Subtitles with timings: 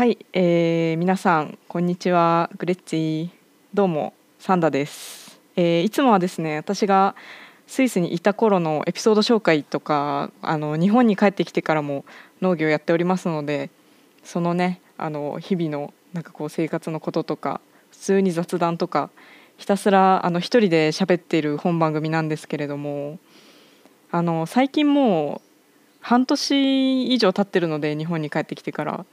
[0.00, 2.48] はい、えー、皆さんこんにちは。
[2.56, 3.28] グレッツィ
[3.74, 7.14] どうもサンダです、えーいつもはですね私が
[7.66, 12.06] スイスにいた頃のエピソード紹介とかあの日本に帰ってきてからも
[12.40, 13.68] 農業やっておりますので
[14.24, 17.60] そのねあの日々のなんかこう生活のこととか
[17.90, 19.10] 普通に雑談とか
[19.58, 23.18] ひたすらあの一人で喋っている本番組なんですけれども
[24.10, 25.48] あの最近もう
[26.00, 29.04] 半年以上経ってるので日本に帰ってきてから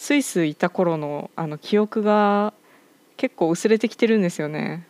[0.00, 2.54] スイスいた頃のあの記憶が
[3.18, 4.86] 結構薄れてきてるんですよね。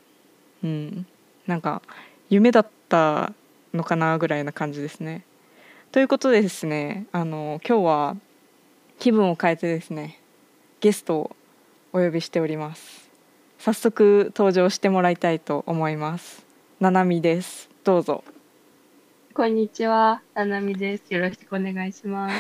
[0.62, 1.06] うん、
[1.48, 1.83] なんか
[2.28, 3.33] 夢だった
[3.74, 5.24] のかなぐらいな感じですね。
[5.91, 8.16] ということでですねあの今日は
[9.00, 10.20] 気分を変えてですね
[10.78, 11.36] ゲストを
[11.92, 13.11] お呼びしております。
[13.58, 16.47] 早速登場してもらいたいと思います。
[16.78, 17.69] ななみです。
[17.83, 18.22] どうぞ。
[19.34, 21.12] こんにちは、ななみです。
[21.12, 22.36] よろしくお願いします。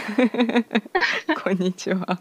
[1.42, 2.20] こんにちは。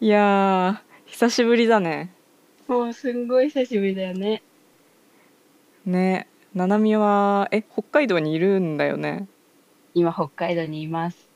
[0.00, 2.12] いやー久しぶりだね。
[2.66, 4.42] もうすんごい久しぶりだよね。
[5.86, 9.26] ねななみはえ北海道にいるんだよね？
[9.94, 11.28] 今北海道にいます。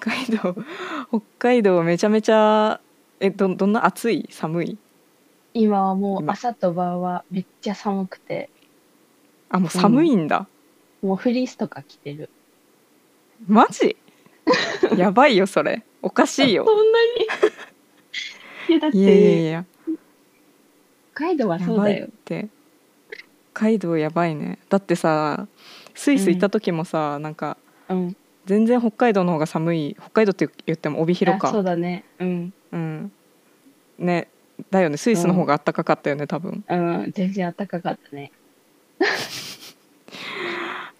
[0.00, 0.56] 北海道
[1.08, 2.80] 北海道めちゃめちゃ
[3.20, 4.26] えどどんな暑い？
[4.30, 4.78] 寒い？
[5.54, 8.50] 今はもう今朝と晩はめっちゃ寒くて、
[9.48, 10.46] あもう寒いんだ、
[11.02, 12.28] もうフリースとか着てる。
[13.48, 13.96] マジ？
[14.96, 15.82] やばいよそれ。
[16.02, 16.64] おかしいよ。
[16.66, 17.26] そんなに？
[18.68, 19.64] いやだっいやいやいてや
[21.14, 22.08] 北海道はそうだよ。
[22.24, 22.48] て。
[23.54, 24.58] 北海道やばいね。
[24.68, 25.46] だってさ
[25.94, 27.56] スイス行った時もさ、なんか
[27.88, 28.16] うん。
[28.44, 29.96] 全然北海道の方が寒い。
[29.98, 32.04] 北海道って言っても帯広あそうかだね。
[32.18, 32.52] うん。
[32.72, 33.12] うん。
[33.98, 34.28] ね
[34.70, 34.96] だよね。
[34.96, 36.64] スイスの方が暖かかったよね多分。
[36.68, 37.12] うん。
[37.12, 38.30] 全然暖かかったね。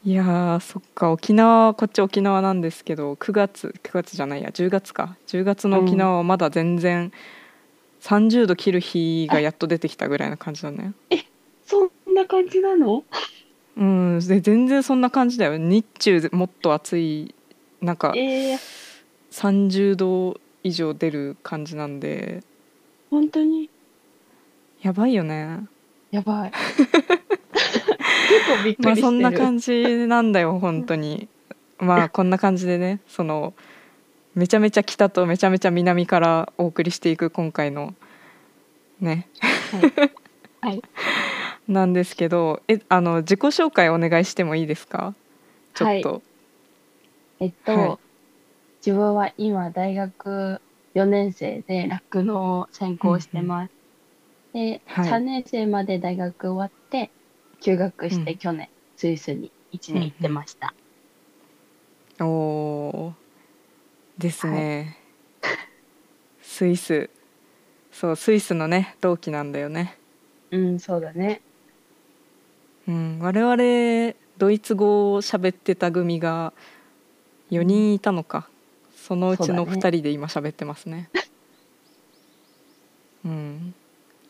[0.06, 1.10] いやーそっか。
[1.10, 5.16] 沖縄こっち沖縄なんですけど9月9月じゃないや10月か。
[5.26, 7.10] 10月の沖縄はまだ全然
[8.02, 10.94] 30度切る日がやっと出てきたぐらいな感じだね。
[11.64, 13.02] そんな感じなの？
[13.76, 15.58] うんで全然そんな感じだよ。
[15.58, 17.34] 日中もっと暑い
[17.80, 18.58] なんかえー、
[19.32, 22.44] 30度以上出る感じなんで。
[23.10, 23.68] 本当に？
[24.82, 25.66] やばいよね。
[26.12, 26.52] やばい。
[28.28, 29.02] 結構びっくまありしてる。
[29.02, 31.28] そんな感じなんだよ 本当に
[31.78, 33.54] まあこんな感じでねその
[34.34, 37.94] めちゃめちゃ北とめちゃめちゃ南からお送りしていく今回の
[39.00, 39.28] ね
[39.72, 39.92] はい。
[40.60, 40.82] はい。
[41.68, 45.14] なんですけどえあの自己紹介お願いしてもいいですか？
[45.74, 46.22] ちょっと、
[47.40, 47.98] えっと、はい
[48.86, 50.60] 自分は今大学
[50.94, 53.72] 4年生で酪農を専攻してます。
[54.52, 57.10] で、はい3年生まで大学終わって
[57.60, 58.24] 休学しうん。
[58.24, 60.74] て去年、スイスに1年行ってました。
[62.24, 63.12] おー。
[64.18, 64.98] ですね、
[66.40, 67.10] スイス。
[67.92, 69.98] そうスイスのね同期なんだよね。
[70.50, 71.42] うん、そうだね。
[72.88, 76.52] うん、我々ドイツ語を喋ってた組が
[77.50, 78.48] 4人いたのか。
[78.96, 81.10] そのうちのそうだね2人で今喋ってますね。
[83.24, 83.74] うん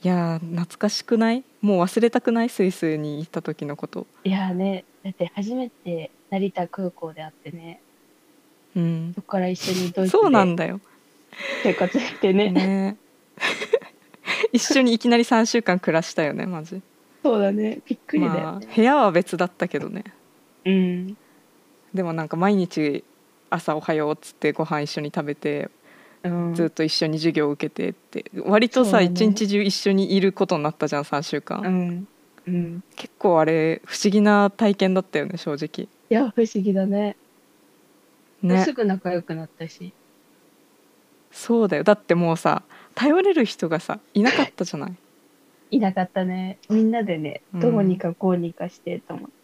[0.07, 1.43] いやー懐かしくない？
[1.61, 2.49] もう忘れたくない？
[2.49, 4.07] スイスに行った時のこと。
[4.23, 7.81] いやーね、だって初めて成田空港で会ってね、
[8.77, 9.13] うん。
[9.17, 10.81] そこから一緒にドイツそうなんでだよ。
[11.65, 12.53] 生活してね。
[12.53, 12.97] ね。
[14.53, 16.81] 一緒にいきなり3週間暮らしたよねマジ。
[17.25, 17.81] そうだね。
[17.85, 18.69] びっくりだまよね。
[18.71, 20.05] あ部屋は別だったけどね。
[20.65, 21.17] うん。
[21.93, 23.03] でもなんか毎日
[23.51, 25.71] 朝おはようっつってご飯一緒に食べてうん、
[26.55, 32.09] ずっと一緒に授業を受けてって割とさ一、日中一緒にいることになったじゃん3週間、うん。
[32.47, 32.83] うん。
[32.97, 37.17] 結構あれ不思議な体験だったよね正直いや、不思議だね。
[38.43, 39.93] ねすぐ仲良くなったし。
[41.33, 42.63] そうだよだってもうさ
[42.95, 44.95] 頼れる人がさいなかったじゃない？
[45.73, 46.59] いなかったね。
[46.71, 49.37] みんなでね、うんどうにかこうにかしてと思って。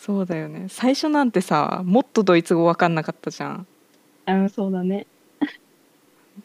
[0.00, 3.66] そうだよね最初なんてさもっとドイツ語分かんなかったじゃん
[4.26, 5.06] あそうだね。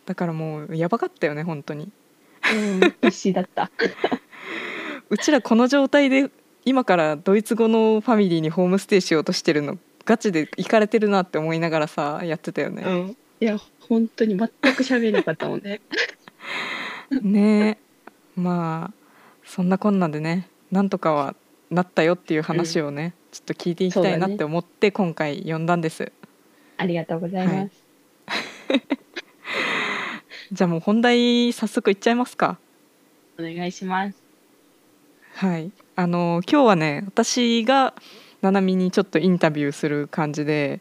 [0.05, 1.91] だからもうやばかったよね本当に
[2.53, 3.69] うん、必死だった。
[5.09, 6.29] うちらこの状態で
[6.65, 13.17] 今からドイツ語のファミリーにホームステイしようとしてるのガチで行かれてるなって思いながらさやってたよね、うん。
[13.39, 15.81] いや、本当に全く喋れなかったもんね。
[17.21, 17.79] ね
[18.37, 18.93] えまあ
[19.43, 21.35] そんなこんなんでねなんとかは
[21.71, 26.11] なったよっていう話をね、ちょっと聞いていきたいなって思って今回呼んだんです、
[26.77, 27.83] ありがとうございます。
[30.51, 32.57] じゃあもう本題早速いっちゃいますか。
[33.39, 34.21] お願いします。
[35.35, 35.71] はい。
[35.95, 37.93] あの今日はね私が
[38.41, 40.79] ななみにちょっとインタビューする感じで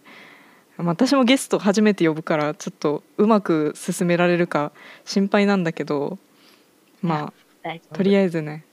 [0.77, 4.71] まあ私もゲスト初めて呼ぶからちょっとうまく進められるか
[5.05, 6.19] 心配なんだけど
[7.03, 7.33] ま
[7.65, 8.65] あとりあえずね、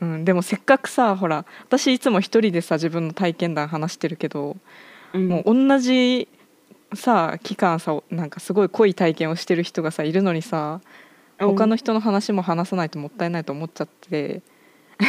[0.00, 4.56] うん、でもせっかくさほら私いつも一人でさ自分の体験談話してるけど、
[5.14, 5.28] うん。
[5.28, 6.28] もう同じ
[6.94, 10.80] さ期間さなんかすごい濃い体験をしてる人がさいるのにさ
[11.38, 14.42] 他の人の話も話さないともったいないと思っちゃって、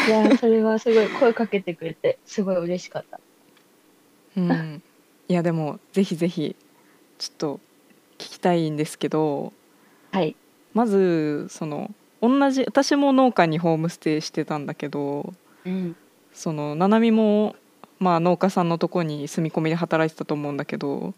[0.08, 3.20] いやそれはすごい声かけてくれてすごい嬉しかった。
[4.36, 4.82] うん、
[5.28, 6.56] いやでもぜひぜひ
[7.20, 7.60] ちょっと
[8.18, 9.54] 聞きたいんですけど
[10.12, 10.36] はい。
[10.74, 15.34] まずその同じ私も農家にホームステイしてたんだけど
[15.66, 15.96] うん。
[16.34, 17.56] そのななみも、
[18.00, 21.14] まあ、農家さんのとこに住み込みで働いてたと思うんだけど、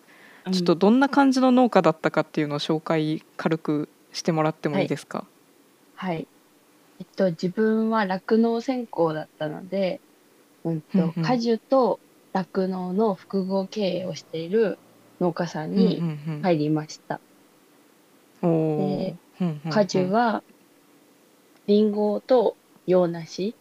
[0.51, 5.25] ちょっとどんな感じの農家だったかっていうのを紹介軽くしてもらってもいいですか、
[5.95, 6.27] はい。
[6.99, 10.01] えっと、自分は酪農専攻だったので、
[10.63, 11.23] うんと、うんうん。
[11.23, 11.99] 果樹と
[12.33, 14.77] 酪農の複合経営をしている
[15.19, 16.39] 農家さんうんうんにうん。
[16.43, 17.19] 入りました。
[18.43, 19.71] うんうんうん。
[19.71, 20.43] 果樹は、
[21.67, 22.55] リンゴと
[22.85, 23.55] 洋梨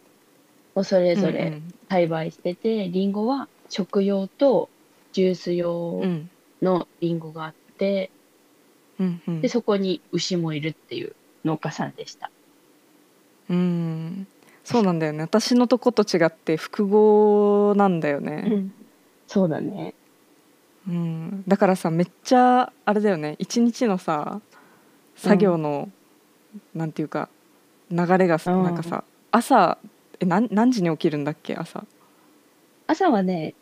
[0.75, 4.69] をそれぞれ栽培してて、リンゴは食用と
[5.11, 5.69] ジュースうんう用
[6.05, 6.29] ん
[6.61, 8.11] のリンゴがあって、
[8.99, 9.41] うんうん。
[9.41, 12.31] で、そこに牛もいるっていう農家さんでした。
[13.49, 14.27] うん。
[14.63, 15.21] そうなんだよね。
[15.21, 18.65] 私のとこと違って複合なんだよね、
[19.27, 19.93] そうだね。
[20.87, 23.35] うん、だからさめっちゃあれだよね。
[23.37, 24.41] 一日のさ
[25.15, 25.91] 作業の、
[26.73, 27.29] なんていうか
[27.91, 28.63] 流れがさうん。
[28.63, 29.77] なんかさ朝
[30.19, 31.85] え何何時に起きるんだっけ朝？
[32.87, 33.53] 朝はね、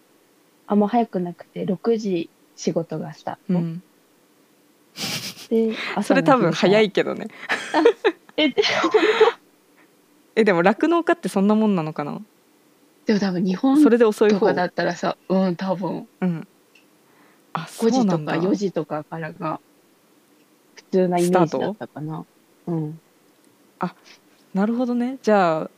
[0.67, 3.59] あんま早くなくて、6時仕事がスタート。
[3.59, 3.83] うん、
[5.49, 6.85] で、それ多分早い。
[6.87, 7.27] いけどね。
[8.37, 8.63] え、で
[10.35, 12.21] えでも酪農家ってそんなもんなのかな？
[13.05, 14.39] でも多分日本それで遅い方？
[14.39, 16.07] とかだったらさ、うん、多分。
[16.21, 16.47] うん。
[17.53, 18.35] あそ5時とかうなんだ。
[18.49, 19.59] 4時とかからが
[20.75, 22.25] 普通なイメージだったかな。
[22.67, 22.99] うん。
[24.53, 25.17] なるほどね。
[25.21, 25.69] じゃあ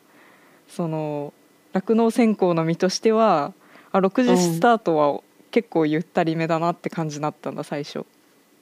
[0.67, 1.33] その
[1.73, 3.53] 酪農専攻の身としては
[3.91, 5.21] あ6時スタートは
[5.55, 8.05] 結構ゆったりめだなって感じになったんだ最初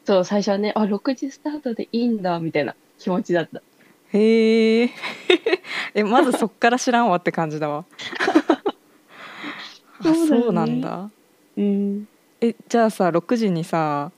[0.05, 3.63] そう、最初はね、あ、6時スタートでいいんだ、みたいな気持ちだった。
[4.15, 4.89] へ え
[5.95, 7.83] えまずそっから知らんわって感じだわ
[10.01, 11.09] あ そうだよねそうなんだ
[11.57, 12.05] うん。
[12.41, 14.11] えじゃあさ6時にさ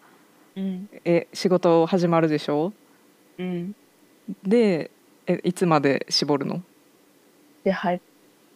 [0.57, 0.89] うん。
[1.06, 2.74] え仕事始まるでしょ？
[3.38, 3.74] うん。
[4.44, 4.92] で
[5.28, 6.62] えいつまで絞るの？
[7.63, 7.98] で、は、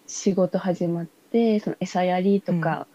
[0.07, 2.85] 仕事始まって、その餌やりとか、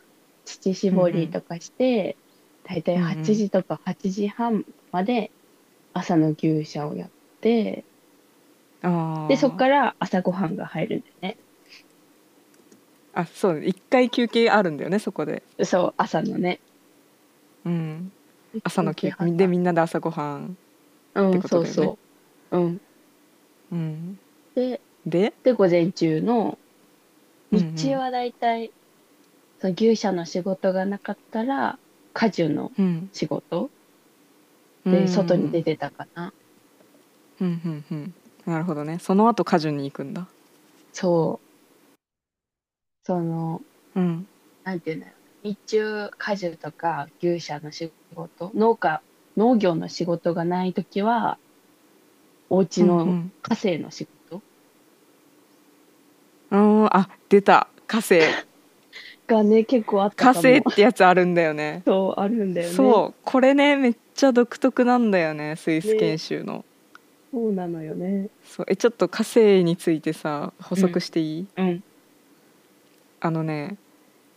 [0.45, 2.17] 乳搾りとかして、
[2.65, 5.33] だいたい8時とか8時半まで
[5.93, 7.11] 朝の牛舎をやっ
[7.41, 7.85] て、
[8.83, 11.39] あで、そこからら朝ごはんが入るんだよね。
[13.13, 15.43] あそう一回休憩あるんだよねそこで。
[15.65, 16.61] そう、朝のね。
[17.65, 18.13] うん。
[18.65, 20.57] 朝の休休憩でみんなで朝ごはん
[21.15, 21.75] うん、ってことだよね。
[21.75, 21.99] そうそ
[22.51, 22.59] う。
[22.59, 22.81] うん。
[23.71, 24.19] うん。
[24.55, 25.33] で、で？
[25.43, 26.59] で、午前中の、
[27.53, 27.77] うんうん。
[27.77, 28.73] 日中はだいたい、
[29.61, 31.79] その牛舎の仕事がなかったら、
[32.13, 33.11] 果樹のうん。
[33.13, 33.71] 仕事？
[34.85, 34.93] うん。
[34.93, 36.33] で外に出てたかな？
[37.41, 38.15] うんうんうん。
[38.47, 38.99] なるほどね。
[38.99, 40.27] その後果樹に行くんだ。
[40.93, 41.97] そう。
[43.05, 43.61] その、
[43.97, 44.27] うん。
[44.65, 45.49] なんていうんだろう。
[45.49, 49.03] 日中、果樹とか牛舎の仕事、農家、
[49.37, 51.39] 農業の仕事がないときは、
[52.51, 53.33] お家うんうのん。
[53.43, 54.43] 家政の仕事？
[56.51, 57.69] うんあ出た。
[57.87, 58.21] 火星
[59.27, 60.35] がね、結構あった火。
[60.35, 62.75] 星ってやつあるんだよねそう、あるんだよね。
[62.75, 66.65] そうこれねめっちゃ独特なんだよねスイス研修の、
[67.33, 68.29] そうなのよね。
[68.45, 71.83] そうえちょっと火星についてさ補足していい、うん。
[73.21, 73.77] あのね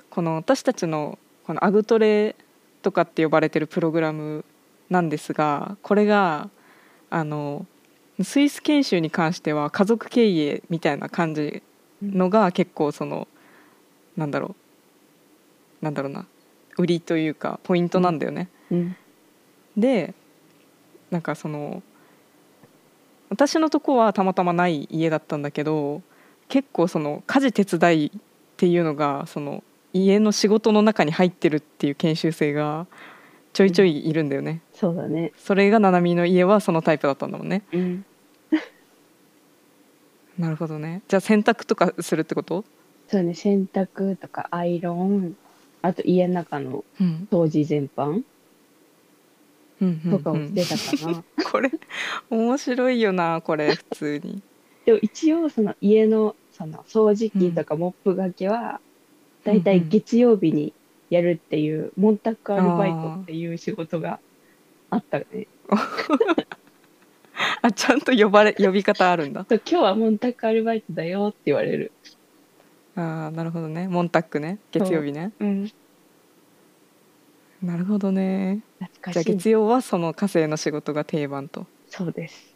[0.10, 2.36] この私たちのこのアグトレ
[2.82, 4.46] とかって呼ばれてるプログラム
[4.90, 6.50] なんですがこれが
[7.10, 7.66] あの
[8.24, 11.62] スイス研修に関しては家族経営みたいな感じ
[12.02, 13.28] のが結構その
[14.16, 14.67] なんだろう
[15.88, 16.26] なんだろうな
[16.78, 18.50] 売りというかポイントなんだよね。
[18.70, 18.96] うん。
[19.78, 20.14] で
[21.10, 21.82] なんかその
[23.30, 26.02] 私のとこはたまたまない家だったんだけど
[26.50, 28.20] 結構その家事手伝いっ
[28.58, 29.64] ていうのがその
[29.94, 32.86] 家の仕事の中に入ってるっていう研修生が
[33.54, 34.62] ちょいちょいいるんだよね。
[34.74, 35.32] そうだね。
[35.38, 37.64] それがななみの家はそのタイプだったんだもんね。
[37.72, 38.06] うん。
[40.38, 41.02] なるほどね。
[41.08, 42.66] じゃあ洗濯とかするってこと？
[43.08, 45.38] そうね、洗濯とかアイロン、
[45.82, 47.28] あと家の中のうん。
[47.32, 48.24] 掃除全般
[49.80, 51.24] うんうんとかをうんしてたかな。
[51.52, 51.72] これ
[52.30, 54.42] 面白いよなこれ普通に。
[54.86, 58.82] でも一応その家のその掃除機とかモップがけは、
[59.44, 60.74] だいたい月曜日に
[61.12, 64.20] やるっていう、モンタックアルバイトっていう仕事が
[64.90, 65.48] あったね。
[67.62, 71.92] あちゃんと呼ばれ呼び方あるんだそう今日はモンタックアルバイトだよって言われる。
[72.98, 75.72] あーなるほどねモンタックね月曜日ねうん。
[77.62, 79.34] なるほどねじゃあ懐かしい。
[79.36, 82.54] 月曜はその火星の仕事が定番とそうです。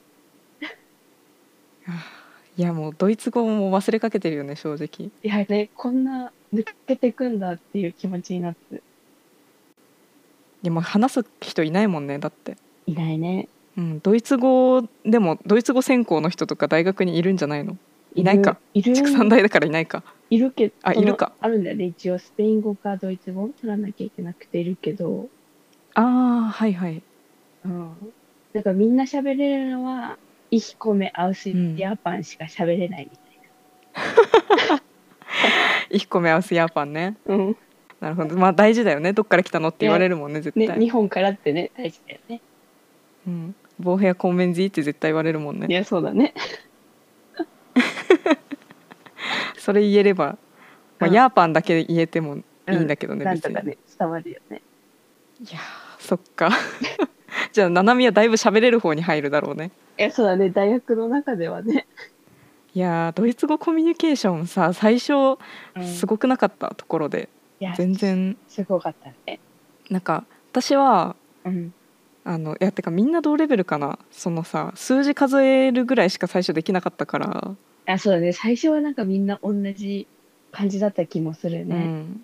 [2.58, 8.76] いやもうドイツ語も忘れかけてるよね正直いやね、こんな抜けてくんだっていう気持ちになって。
[8.76, 13.48] いやもう話す人いないもんねだっていないね。
[13.78, 17.78] うんドイツ語でもドイツ語専攻の人とか大学にいるんじゃないの？
[18.16, 18.58] いないか。
[18.74, 18.94] いる。
[18.94, 21.86] 畜産大だからいないかいるけど、あいるかあるんだよね。
[21.86, 25.30] 一応、スペイン語かドイツ語取らなきゃいけなくているけど、
[25.94, 27.02] ああはいはい
[27.66, 27.92] うん。
[28.54, 30.18] なんかみんな喋れるのは、
[30.52, 33.10] Ich komme aus うん Japan しか喋れない
[35.92, 37.44] み1 個目合わせヤーパンねたいな。
[37.44, 37.58] うん。
[38.00, 42.42] なるほどまあ大事だよねどっから来たのって言われるもんね絶ね、対、日本からってね、大事だよね。
[43.28, 46.34] うん、ボーヘアコンメンジーって絶対言われるもんねいや、そうだね。
[49.62, 50.38] それ言えれば、
[51.00, 54.62] まあ、うんヤーパンだけ言えてもいいんだけどね、別になんとかね、伝わるよね。
[55.40, 56.50] いやーそっか
[57.54, 60.50] じゃあななみはだいぶ喋れる方に入るだろうねいや、そうだね。
[60.50, 61.86] 大学の中ではね。
[62.74, 65.38] いやードイツ語コミュニケーションさ最初
[65.84, 69.40] すごごくなかったところで、いや、全然すごかったね。
[69.90, 71.16] なんか私は
[71.46, 71.74] うん。
[72.24, 78.32] あのいやてかみんな同レベルかなそのさ数字数えるぐらいしか最初できなかったから、あ、そうだね。
[78.34, 80.08] 最初はなんかみんな同じ
[80.52, 81.76] 感じだった気もするうね。
[81.78, 82.24] ん、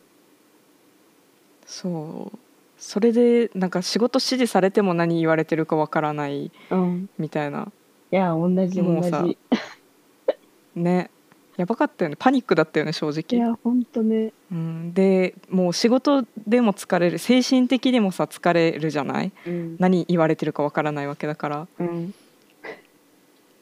[1.65, 2.37] そう
[2.77, 7.09] それでなんか仕事指示されても何言われてるかわからないうん。
[7.17, 7.71] みたいな
[8.11, 9.37] いや、同じ同もうさじ。
[10.75, 11.09] ね
[11.57, 14.31] やばかったよねパニックだったよね正い直、や、ほんとね。
[14.51, 19.31] うん、でもう仕事でも疲れる精神的にもさ疲れるじゃない？
[19.47, 19.75] うん。
[19.79, 22.13] 何言われてるかわからないわけだからうん。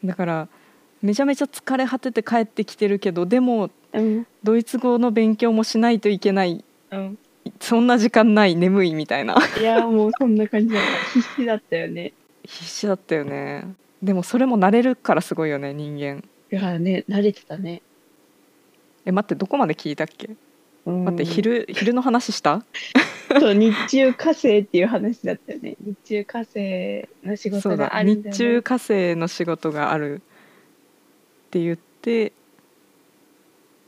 [0.04, 0.48] だから
[1.06, 4.28] めちゃめちゃ疲れ果てて帰ってきてるけどでもうん。
[4.44, 7.18] ドイツ語の勉強もしないといけないうん。
[7.60, 11.20] そんな時間ない眠いみたいないや、もうそんな感じだった。
[11.20, 12.12] 必死だったよね。
[12.44, 13.66] 必死だったよね
[14.02, 17.82] でもそれも慣れるからすごいよね人間いやね、慣れてたね。
[19.06, 20.32] え待ってどこまで聞いたっけ？
[20.86, 22.64] うん、待って昼昼の話した？
[23.40, 25.76] そう日中火星っていう話だったよね。
[25.82, 28.32] 日中火星の仕事があるね。
[28.32, 30.22] 日中火星の仕事がある
[31.56, 32.34] って言って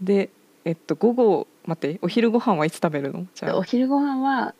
[0.01, 0.29] で
[0.63, 3.27] えっと午後待ってお昼ご飯はいつ食べるの？
[3.35, 3.57] じゃあ。
[3.57, 4.55] お昼ご飯は、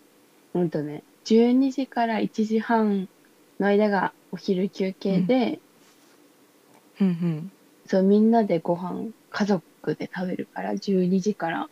[0.53, 3.07] うんとね、12時から1時半
[3.59, 5.61] の間がお昼休憩で、
[6.99, 7.51] うんうん。
[7.85, 9.63] そうみんなでご飯家族
[9.95, 11.69] で食べるから12時から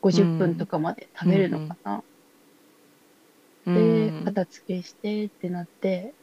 [0.00, 2.04] 50分とかまで食べるのかな。
[3.66, 6.14] うでん片付けしてってなって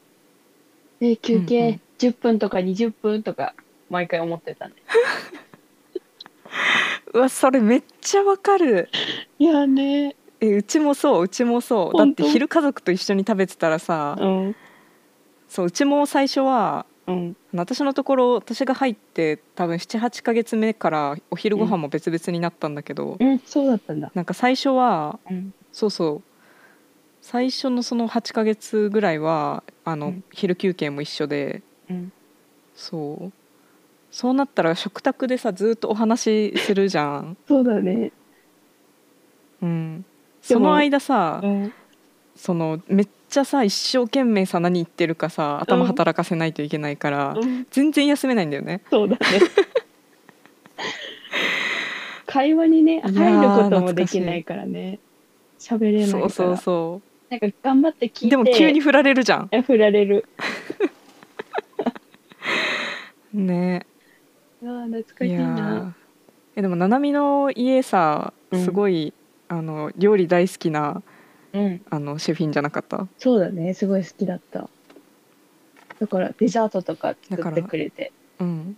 [1.00, 1.82] で休うんう憩ん。
[1.98, 3.56] 10分とか20分とか
[3.90, 4.76] 毎回思ってたね。
[7.14, 8.90] うわそれめっちゃわかる。
[9.40, 10.16] いやね。
[10.42, 11.98] えうちもそううちもそう。
[11.98, 14.56] だって昼家族と一緒に食べてたらさ、うん。
[15.48, 17.36] そううちも最初はうん。
[17.54, 24.12] 私のところ私が入って多分78ヶ月目からお昼ご飯も別々になったんだけど、うんそうだったんだ。
[24.14, 25.54] なんか最初はうん。
[25.72, 26.22] そうそう。
[27.22, 30.24] 最初のその8ヶ月ぐらいはあの、うん。
[30.32, 32.12] 昼休憩も一緒でうん。
[32.76, 33.34] そう
[34.16, 38.14] そうなったら食卓でさずっとお話しするじゃん、 そうだね。
[39.62, 40.06] うん、
[40.42, 41.74] その間さ、うん
[42.38, 48.80] そのめっちゃさ一生懸命さ何言ってるかさ頭働かせないといけないから、うん全然休めないんだよね。
[48.90, 49.20] そうだね。
[52.26, 53.18] 会話にね入る
[53.64, 55.00] こともできないからね。
[55.60, 56.30] 喋れないから。
[56.30, 58.30] そうそうそなんか頑張って聞いて。
[58.30, 59.50] うでも急に振られるじゃん。
[59.52, 60.26] え振られる。
[63.34, 63.86] ね
[64.66, 65.80] うわ懐かしいな。
[65.80, 65.92] ー
[66.56, 69.14] えでもななみの家さうんすごい、
[69.48, 71.04] あの料理大好きな
[71.54, 71.82] うん。
[71.90, 73.08] あのシェフィンじゃなかった？
[73.18, 73.74] そうだね。
[73.74, 74.70] すごい好きだった。
[76.00, 78.12] だからデザートとかだ作ってくれて。
[78.40, 78.78] うん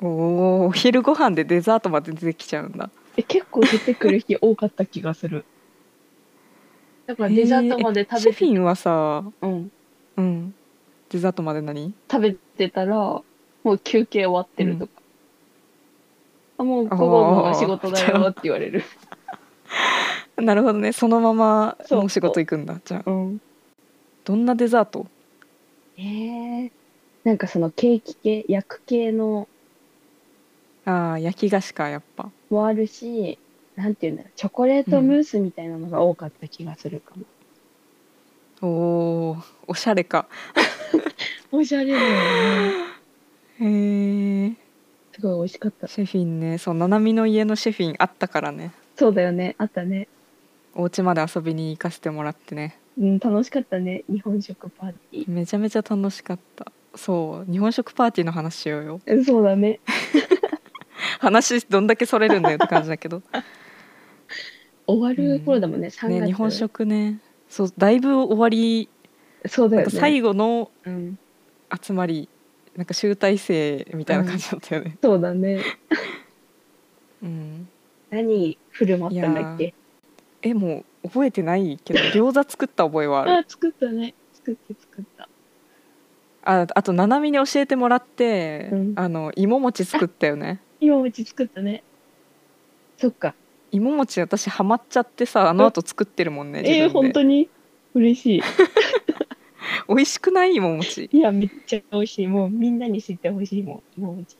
[0.00, 5.44] おおお昼ご飯でデザートまで出てきちゃうんだえ結構出てくる日多かった気がする。
[7.06, 9.70] だからデザートまでえ食べて、シェフィンはさうん、
[10.16, 10.54] うん
[11.08, 13.22] デザートまで何食べてたら
[13.64, 14.92] もう休憩終わってるとか。
[16.58, 18.82] あもう午後の仕事だよって言われる。
[20.36, 20.92] なるほどね。
[20.92, 22.80] そのままそうもう仕事行くんだ。
[22.84, 23.10] じゃあ。
[23.10, 23.40] うん。
[24.24, 25.06] どんなデザート？
[25.98, 26.70] えー、
[27.24, 29.48] なんかそのケーキ系焼く系の
[30.84, 32.30] ああ焼き菓子かやっぱ。
[32.50, 33.38] もあるし
[33.76, 37.24] なんていうんだろう、チョコレートムースみたいなのが多かった気がするかも。
[38.68, 39.42] おー。
[39.66, 40.26] おしゃれか。
[41.50, 42.91] おしゃれだよね。
[43.62, 44.52] へえ
[45.12, 45.86] すごい美味しかった。
[45.86, 49.54] シェフィンねそうななみの家のシェフィンあったからねそうだよね。
[49.58, 50.08] あったね。
[50.74, 54.04] お家まで遊びに行かせてもらってねうん、楽しかったね。
[54.08, 55.30] 日本食パーティー。
[55.30, 59.80] めちゃめちゃ楽しかったそう日本食パーティーの話しようようんそうだね。
[61.20, 63.22] 話どんだけそれるんだよって感じだけど
[64.86, 65.88] 終わる頃だもんね。
[65.88, 66.20] 3月。
[66.20, 68.88] ね日本食ねそうだいぶ終わり
[69.46, 69.90] そうだよね。
[69.90, 71.18] 最後のうん。
[71.82, 72.28] 集まり
[72.76, 75.60] なんか集大成みたいな感じだったよね、そうだね。
[77.22, 77.68] うん
[78.10, 79.74] 何振る舞ったんだっけ？
[80.42, 84.14] えもう覚えてないけど餃子作った覚えはあるあ、作ったね。
[84.34, 85.28] 作って作った。
[86.44, 91.84] ああとななみに教えてもらって、うんあの芋餅作ったよね今うち作ったね。
[92.96, 93.34] そっか。
[93.70, 97.48] 芋餅私ハマっちゃってさあの後作ってるもんね自え本当に？
[97.94, 98.42] 嬉しい。
[99.88, 102.26] 美味しくない芋餅いや、めっちゃ美味しい。
[102.26, 103.82] もうみんなに知ってほしいもん。
[103.98, 104.36] 今うち。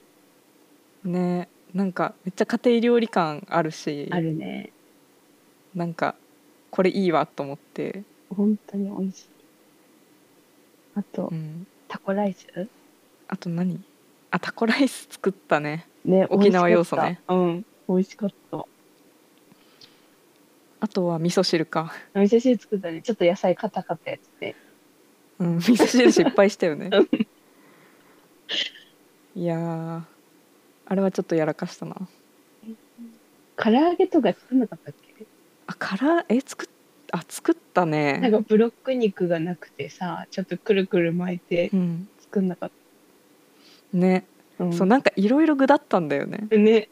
[1.05, 4.73] ねなんかめっちゃ家庭料理感あるしあるね。
[5.75, 6.15] なんか
[6.71, 9.27] これいいわと思って、本当に美味しい。
[10.95, 12.69] あと、うん、タコライス？
[13.29, 13.83] あと何？
[14.31, 17.21] あタコライス作ったねね、沖縄要素ね。
[17.29, 18.67] うん、美味しかった。
[20.81, 23.01] あとは味噌汁か味噌汁作ったね。
[23.03, 24.57] ちょっと野菜硬かったやつで。
[25.43, 26.91] うん味噌汁失敗したよね。
[26.93, 27.09] うん。
[29.35, 30.03] いやー
[30.87, 31.97] あれはちょっとやらかしたな。
[33.57, 35.27] 唐揚げとか作んなかったっけ？
[35.67, 36.69] あからえ作っ
[37.13, 38.19] あ作ったね。
[38.19, 42.09] なんかブロック肉がなくてさ、ちょっとくるくる巻いてうん。
[42.21, 42.71] 作んなかっ
[43.93, 44.25] ね、
[44.59, 44.65] た。
[44.65, 46.47] うん、そうなんかいろいろ具だったんだよね。
[46.51, 46.89] ね。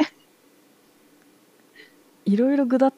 [2.26, 2.95] いろいろ具だっ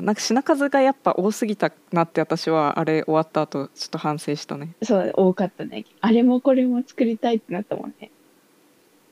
[0.00, 5.84] たなんか品数がやっぱ多すぎたなって私はあれ終わった後ちょっと反省したね、そう、多かったね。
[6.00, 8.10] あれもこれも作りたいってなったもんね。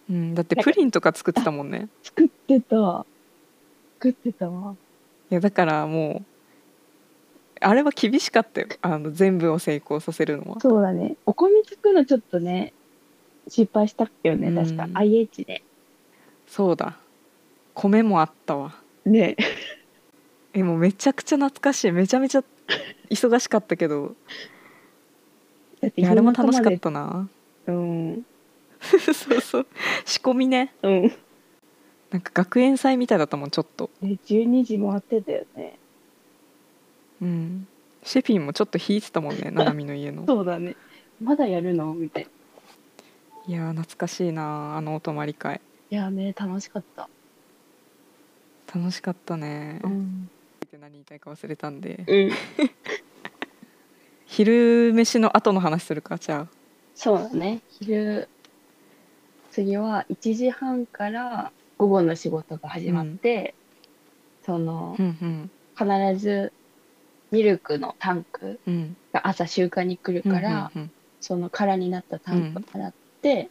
[0.09, 3.05] うん、だってプリンとか作ってたもんね作ってた。
[3.95, 4.77] 作ってたわ。
[5.31, 6.25] いやだからもう
[7.61, 11.17] あれは厳しかったよあの全部を成功させるのはそうだね。
[11.27, 12.73] お米作るのちょっとね、
[13.49, 14.85] 失敗したっけよね、確か。
[14.85, 15.63] うん IH で。
[16.47, 16.97] そうだ
[17.75, 19.37] 米もあったわね。
[20.57, 22.45] えもうめちゃくちゃ懐かしいめちゃめちゃ
[23.11, 24.17] 忙しかったけど
[25.97, 27.29] やあれも楽しかっ夜たな。
[27.67, 28.27] うん。
[28.81, 29.67] そうそう
[30.07, 31.13] 仕込みねうん。
[32.11, 35.79] なんか学園祭みたいだったもんちょっとね12時回ってたよね。
[37.21, 37.69] うん
[38.03, 40.75] シェフィンもちょっと引いてたもんねななみの家のそうだね。
[41.21, 41.93] まだやるの？
[41.93, 42.31] みたいな。
[43.49, 47.09] いやー懐かしいなあのお泊まり会いやね、楽しかった。
[48.75, 50.29] 楽しかったね、ん。
[50.77, 52.31] って何言いたいか忘れたんでうん。
[54.27, 56.47] 昼飯の後の話するかじゃあ
[56.95, 57.61] そうだね。
[57.69, 58.27] 昼、
[59.51, 63.55] 次は1時半から午後の仕事が始まって、
[64.47, 66.55] そのう、ん必ず
[67.31, 73.49] ミルクのタンクうんうんが朝集荷に来るから、うんうんその空になったタンクを洗って、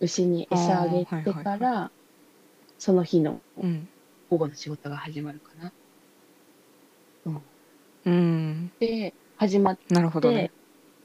[0.00, 1.90] 牛に餌あげてあーはい
[2.78, 3.88] その日のうんうん
[4.30, 5.72] 午後の仕事が始まるかな。
[8.04, 8.72] うん。
[8.78, 10.50] で、始まっなるほどね。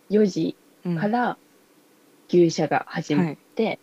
[0.10, 0.55] て、4時
[0.86, 0.97] うん。
[0.97, 1.38] から
[2.29, 3.79] 牛舎が始まって、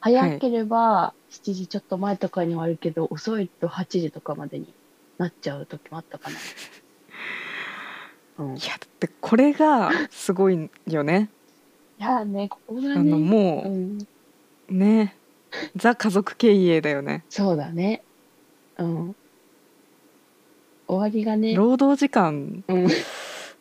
[0.00, 4.72] 早ければ7時ちょっと前とかにはあるけど、遅いと8時とかまでに
[5.18, 6.36] なっちゃう時もあったかな。
[8.38, 11.28] うん、いいやだってこれがすごいよね。
[11.98, 13.98] やーね、ここがね、あのもうん、
[14.70, 15.16] うね
[15.76, 17.24] ザ家族経営だよね。
[17.28, 18.02] そうだね。
[18.78, 19.16] うん。
[20.88, 22.88] 終わりがね、労働時間うん、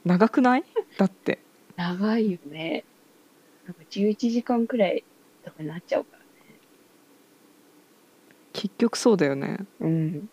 [0.06, 0.64] 長くない？
[0.98, 1.40] だって
[1.76, 2.84] 長いよね。
[3.66, 5.04] なんか11時間くらい
[5.44, 6.26] とかになっちゃうからね。
[8.54, 10.30] 結局そうだよねうん。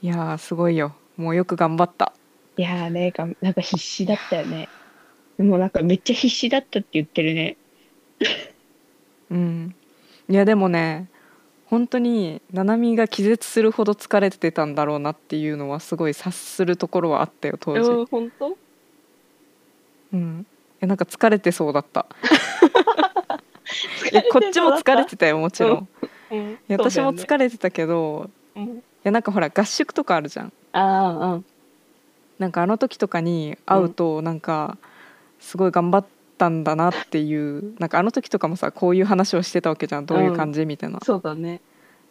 [0.00, 2.12] いやーすごいよもうよく頑張った
[2.56, 4.68] いやーね、がなんか必死だったよね。
[5.36, 7.56] でもなんかめっちゃ必死だったって言ってるね。
[9.30, 9.74] うん
[10.28, 11.10] いやでもね
[11.74, 17.80] 本当にななみが気絶するほど疲れてたんだろうなっていうのはすごい察するところはあったよ当時。
[17.80, 18.56] うん、本当？
[20.12, 20.46] うん。
[20.48, 22.06] いやなんか疲れてそうだった。
[24.12, 25.88] いやこっちも疲れてたよもちろん、
[26.30, 30.52] いうん、や私もれ疲れてたけどうん、いやなんかほら合宿とかあるじゃん。
[30.70, 31.44] ああ、うん。
[32.38, 34.78] なんかあの時とかに会うとなんか
[35.40, 36.06] すごい頑張っ
[36.44, 40.06] たんだなっていうなんかあの時とかもさこういう話をしてたわけじゃん。
[40.06, 41.00] どういう感じみたいな。
[41.02, 41.60] そうだね。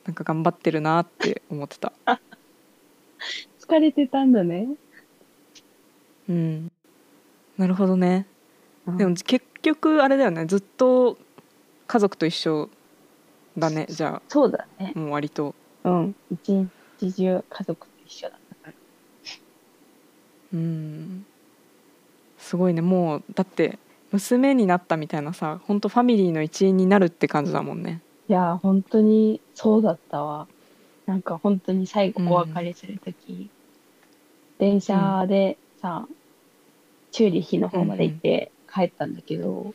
[0.05, 1.93] なんか頑張ってるなって思ってた。
[3.59, 4.67] 疲れてたんだね。
[6.27, 6.71] うん。
[7.57, 8.25] なるほどね。
[8.87, 8.97] うん。
[8.97, 10.45] でも結局あれだよね。
[10.45, 11.17] ずっと
[11.87, 12.69] 家族と一緒
[13.57, 13.85] だね。
[13.89, 14.93] じゃそうだね。
[14.95, 14.99] あ。
[14.99, 15.53] もう割と。
[15.83, 16.15] うん。
[16.31, 16.67] 一
[16.99, 18.39] 日中家族と一緒だ。
[20.53, 21.25] うん。
[22.37, 22.81] すごいね。
[22.81, 23.79] もうだって
[24.13, 30.47] 娘になったみたいなさ本当ファミリーの一員になるって感じだもんねいやー、本当にそうだったわ。
[31.05, 33.49] なんか本当に最後お別れするとき、
[34.57, 36.07] 電車でさ、
[37.11, 39.73] チューリッヒの方まで行って帰ったんだけど、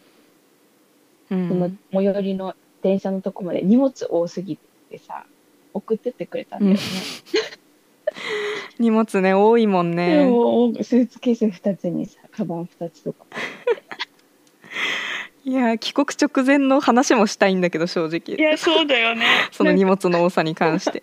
[1.31, 4.57] うんその最寄りの電車のとこまで荷物多すぎ
[4.88, 5.27] てさ、
[5.74, 6.79] 送ってってくれたんだよね。
[8.79, 13.27] 荷物ね多いもんでねもスーツケース2つにさ、カバン2つとか。
[15.49, 18.37] いや帰国直前の話もしたいんだけど正直。
[18.39, 19.25] や、そうだよね。
[19.51, 21.03] その荷物の多さに関して。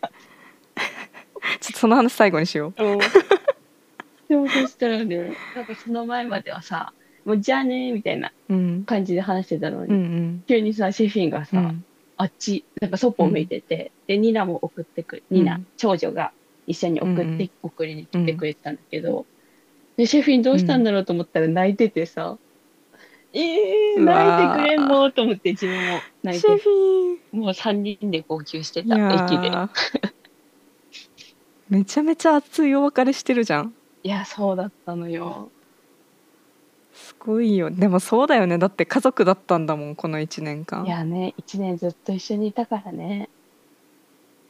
[1.60, 2.96] ちょっとその話最後にしよう。
[2.96, 3.00] ん
[4.30, 6.94] でもそしたらね、なんかその前まではさ、
[7.26, 8.84] もうじゃあねみたいなううん。
[8.86, 10.44] 感じで話してたのに、うんうん。
[10.48, 11.84] 急にさ、シェフィンがさ、うん。
[12.18, 15.68] あっち、なんか外を向いてて、で、ニナも送ってくる、ニナ、うん。
[15.76, 16.32] 長女が
[16.68, 17.50] 一緒に送って、うんうん。
[17.64, 19.26] 送りに来てくれてたんだけど、
[19.98, 22.38] で、シェフィンどうしたんだろうと思ったら泣いててさ、
[23.36, 26.48] え泣いてくれんのと思って自分も泣いて。
[26.48, 29.52] シェフィンもう3人で号泣してた、駅で。
[29.52, 29.70] ー
[31.70, 33.74] めちゃめちゃ熱いお別れしてるじゃん。
[34.04, 35.50] いや、そうだったのよ。
[36.94, 37.70] すごいよ。
[37.70, 38.58] でもそうだよね。
[38.58, 40.86] だって家族だったんだもんこの1年間。
[40.86, 43.30] いやね、1年ずっと一緒にいたからね。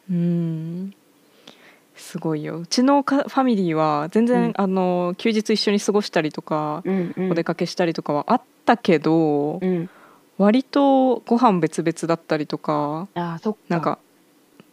[0.09, 0.93] うん。
[1.95, 2.59] すごいよ。
[2.59, 4.53] うちのかファミリーは全然、うん。
[4.57, 7.31] あの休日一緒に過ごしたりとか、うんうん。
[7.31, 9.89] お出かけしたりとかはあったけど、うん。
[10.37, 13.59] 割とご飯別々だったりとかああ、そっか。
[13.69, 13.99] なんか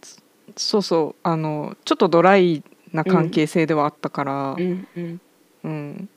[0.00, 0.18] そ
[0.56, 5.20] そうそうあのちょっとドライな関係性ではあったから、うんうん。
[5.64, 6.08] うん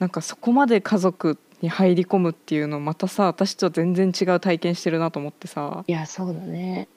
[0.00, 6.88] なんかそこまで家族に入り込むっていうのまたさ私とは全然違う体験してるなと思ってさ、いや、そうだね。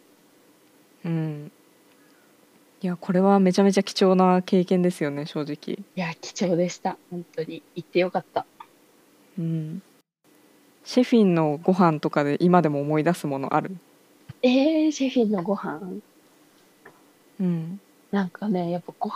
[1.05, 1.51] うん、
[2.81, 6.97] いやこれはめちゃめちゃ貴重な経験ですよね正直、いや、貴重でした。
[7.11, 7.61] 本当に。
[7.75, 8.45] 行ってよかった。
[9.37, 9.81] うん、
[10.83, 13.75] シェフィンのご飯とかで今でも思い出すものある、
[14.41, 15.81] えー、シェフィンのご飯？
[17.39, 17.79] うん、
[18.11, 19.13] なんかね、やっぱご飯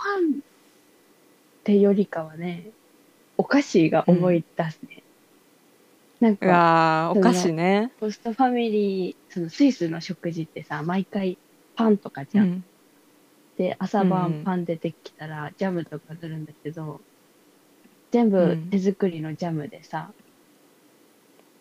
[1.62, 2.70] てよりかはね、
[3.36, 5.02] お菓子が思い出すね。
[6.20, 11.38] なんうか、わーお菓子ね、ホストファミリー、そのスイスの食事ってさ、毎回
[11.76, 12.46] パンとかじゃん。
[12.46, 12.64] うん、
[13.56, 14.08] で、朝うん。
[14.08, 17.00] 晩パン出てきたらジャムとかするんだけど、
[18.10, 18.70] 全部うん。
[18.70, 20.10] 手作りのジャムでさ、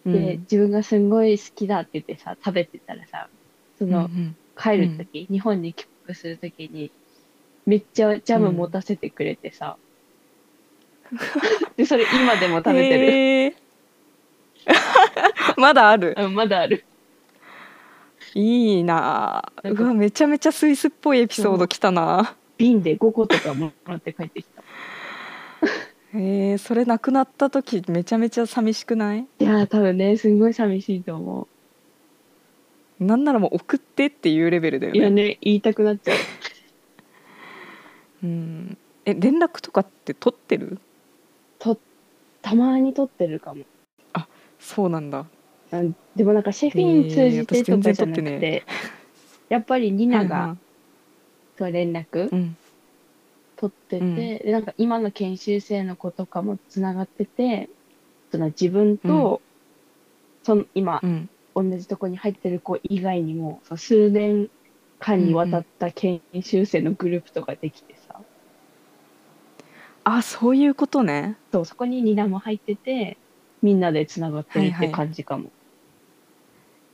[0.06, 0.14] うん。
[0.14, 3.30] で、自分がすんごい好きだって言ってさ、食べてたらさ、
[3.78, 6.92] その、うん帰るとき、日本に帰国するときに、
[7.68, 9.78] めっちゃジャム持たせてくれてさ、
[11.78, 13.06] で、それ今でも食べてる。
[13.06, 13.54] へー
[15.58, 16.16] まだある。
[16.18, 16.84] うん、まだある。
[18.34, 19.38] いいな。
[19.56, 22.36] あなうわめちゃめちゃスイスっぽいエピソード来たな。
[22.58, 24.57] 瓶で5個とかもらって帰ってきた。
[26.20, 29.28] えー、それなくなった時めちゃめちゃ寂しくない？
[29.40, 31.48] いやー、多分ね、すんごい寂しいと思
[33.00, 34.98] なんならもう送ってっていうレベルだよう。
[34.98, 36.18] いやねね、言いたくなっちゃう。
[38.24, 38.78] うん。
[39.06, 40.80] え連絡とかって取ってる？
[41.60, 41.78] と、
[42.42, 43.64] たまに撮ってるかも。
[44.60, 45.26] そうなんだ。
[45.72, 48.64] うんでもなんかシェフィン通じてとかじゃなくえー私全然撮ってねて、
[49.50, 50.58] やっぱりニナはいが
[51.58, 52.58] と連絡はいうん
[53.58, 54.16] 取ってて、うん。
[54.16, 57.70] でなんか今の研修生の子とかもつながってて、
[58.32, 59.42] その自分と、
[60.44, 61.30] その今う、ん。
[61.56, 64.50] 同じとこに入ってる子以外にも、その数年
[65.00, 68.22] 間にわたった研修生のグループとかできてさ、
[70.04, 71.36] あそういうことね。
[71.52, 73.18] そう、そこにニナも入ってて、
[73.62, 75.46] みんなでつながってるってはいはい感じかも。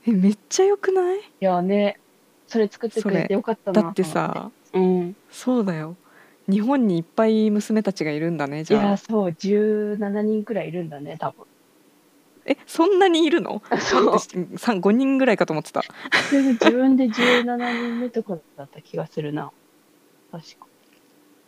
[0.06, 1.20] いえめっちゃよくない？
[1.40, 1.98] やね、
[2.46, 4.50] それ作ってくれてよかったなだってさ。
[4.72, 5.16] うん。
[5.30, 5.96] そうだよ
[6.48, 11.46] 日本にいっぱい娘たちがいるんだねいや、じゃあそう、17人くらいいるんだね、多分。
[12.46, 13.62] えそんなにいるの？
[13.80, 14.04] そう。
[14.16, 15.82] 5人ぐらいかと思ってた
[16.28, 19.50] それで自分で17人目とかだった気がするな。
[20.30, 20.66] 確か。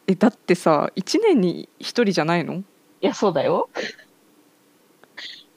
[0.06, 2.54] えだってさ1年に1人じゃないの？
[2.54, 2.62] い
[3.02, 3.68] や、そうだよ。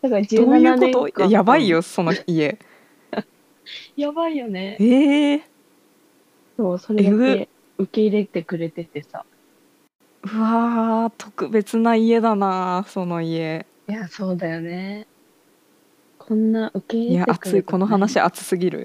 [0.01, 0.91] だからどうい17う年間。
[0.93, 1.81] ことやばいよ。
[1.81, 2.59] その家
[3.95, 4.75] やばいよね。
[4.79, 5.41] えー、
[6.57, 9.25] そう、それだえぐけ受け入れてくれててさ。
[10.23, 13.65] うわー特別な家だなその家。
[13.87, 15.07] いや、そうだよね。
[16.17, 17.63] こんな受けい入れてくれてや熱い。
[17.63, 18.83] この話熱すぎる。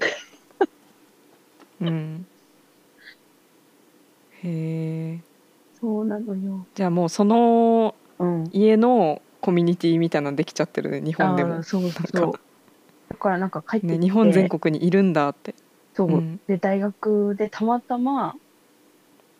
[1.81, 2.25] うん。
[4.43, 5.19] へえ
[5.79, 6.65] そうなのよ。
[6.73, 8.49] じゃあもうそのうん。
[8.53, 11.63] 家のコミュニティみたいなのできちゃってるね日本でも。
[11.63, 12.31] そうそう。
[13.09, 15.53] だからなんか帰ってきて、ね日本全国にいるんだって。
[15.93, 16.39] そう、うん。
[16.47, 18.37] で大学でたまたま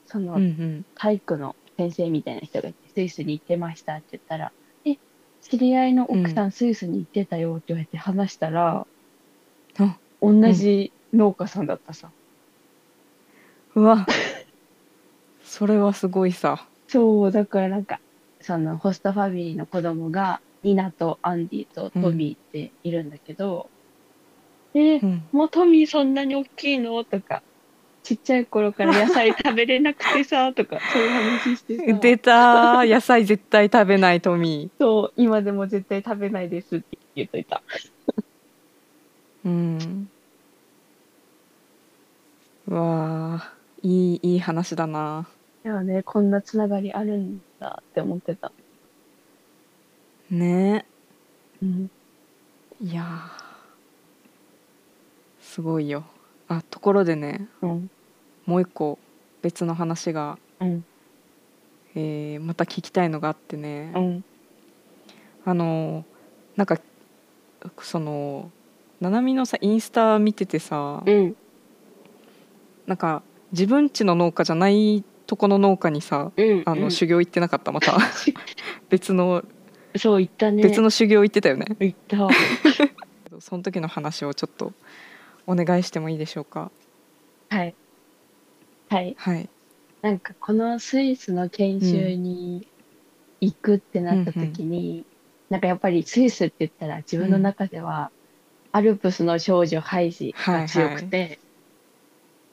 [0.08, 0.86] その、うんうん。
[0.96, 4.52] 体育の先生みたいな人がスイスに行ってましたって言ったら
[4.86, 4.98] 「え
[5.42, 8.86] 知り合いの奥さんスイスに行ってたよ」って言われて話したら、
[9.80, 9.98] あ。
[10.22, 12.10] 同じ農家さんだったさ、
[13.76, 14.06] うわ。
[15.44, 16.66] それはすごいさ。
[16.88, 18.00] そうだからなんか
[18.42, 23.70] そのホストファミリーの子供がニナとアンディとトミーっているんだけど
[24.74, 25.24] 「えうん。
[25.32, 27.44] もうトミーそんなに大きいの?」とか
[28.06, 37.64] 「ちっちゃい頃から野菜食べれなくてさ」とか そういう話してさ出たー野菜絶対食べないトミそう今でも絶対食べないですって言っといた。
[39.46, 40.10] ーうん
[42.68, 45.28] うわーいいいい話だな
[45.64, 48.52] いやね、こんなつながりあるんだって思ってた。
[50.30, 50.86] ね
[51.62, 51.90] うん。
[52.82, 53.46] いやー
[55.42, 56.04] すごいよ
[56.48, 57.90] あところでねうん。
[58.46, 59.00] もう一個
[59.42, 60.86] 別の話が、うん。
[61.96, 64.24] えーまた聞きたいのがあってね、うん。
[65.46, 66.04] あのー
[66.58, 66.78] なんか
[67.82, 68.52] その
[69.02, 71.36] ななみのさインスタ見ててさ、うん。
[72.88, 76.64] なんか自分家の農家じゃないとこの農家にさうん。
[76.66, 77.72] あの、うん修行行ってなかった？
[77.72, 77.98] また
[78.90, 79.44] 別の
[79.98, 80.62] そう言ったね。
[80.64, 81.66] 別の修行行ってたよね？
[81.80, 82.28] 言った。
[83.40, 84.74] その時の話をちょっと
[85.48, 86.72] お願いしてもいいでしょうか？
[87.50, 87.74] はい。
[88.90, 89.18] はい。
[89.18, 89.50] はい。
[90.02, 92.70] なんかこのスイスの研修に
[93.42, 95.08] 行くってなった時に、
[95.50, 98.14] なんかやっぱりスイスって言ったら自分の中では、
[98.72, 101.42] アルプスの少女ハイジが強くて、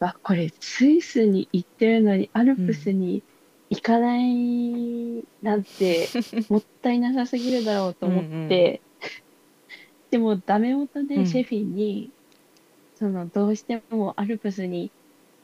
[0.01, 3.25] あこれスイスに行ってるのにアルプスに
[3.71, 6.15] 行かないなんて
[6.49, 8.85] もったいなさすぎるだろうと思って、
[10.11, 12.15] でもダメ元でシェフィンに、
[12.95, 14.93] そのどうしてもアルプスに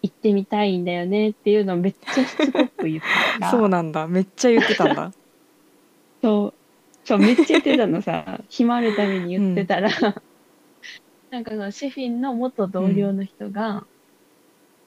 [0.02, 3.06] 行ってみたいんだよねっていうのをめっちゃしつこく言って
[3.40, 3.46] た。
[3.46, 4.06] ら そうなんだ。
[4.06, 5.12] めっちゃ言ってたんだ。
[6.22, 6.54] そう。
[7.04, 8.40] そうめっちゃ言ってたのさ。
[8.48, 9.90] 暇あるために言ってたら、
[11.30, 13.84] なんかそのシェフィンの元同僚の人が、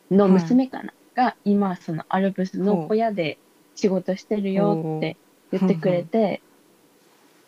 [0.10, 3.38] の娘かな、が今そのアルプスの小屋で
[3.76, 5.17] 仕事してるよって
[5.52, 6.41] 言ってくれて、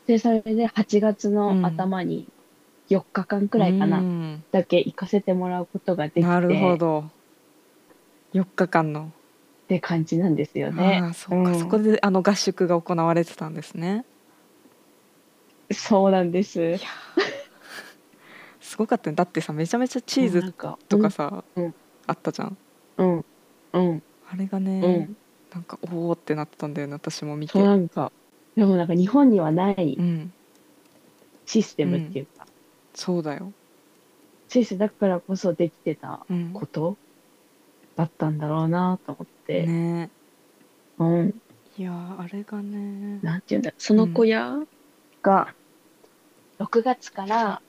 [0.08, 2.28] でそれで8月の頭に
[2.90, 4.44] 4日間くらいかな、うん。
[4.52, 6.22] だけ行かせてもらうことができて。
[6.22, 7.06] なるほど
[8.34, 9.12] 4日間の。
[9.66, 11.00] って感じなんですよね。
[11.04, 11.08] あ。
[11.08, 11.60] あそうん。
[11.60, 14.06] そこであの合宿が行われてたんですね。
[15.72, 16.78] そうなんです。
[18.60, 19.16] すごかったね。
[19.16, 20.54] だってさめちゃめちゃチーズ
[20.90, 21.74] とかさ、うん
[22.06, 22.58] あったじゃん。
[22.98, 23.26] うん
[23.74, 24.04] うん。
[24.30, 25.18] あれがね、うん。
[25.54, 27.62] なんかおおってなってたんだよね私も見て。
[27.62, 28.12] なんか
[28.56, 30.34] でもなんか日本にはないうん。
[31.46, 32.48] システムっていうか、
[32.94, 33.52] そうだよ、
[34.48, 36.98] スイスだからこそできてたうん、こと
[37.96, 40.10] だったんだろうなと思って、ね。
[41.00, 41.34] うん。
[41.78, 43.20] いやーあれがね。
[43.22, 44.60] なんていうんだその小屋
[45.22, 45.54] が
[46.60, 47.62] 6月から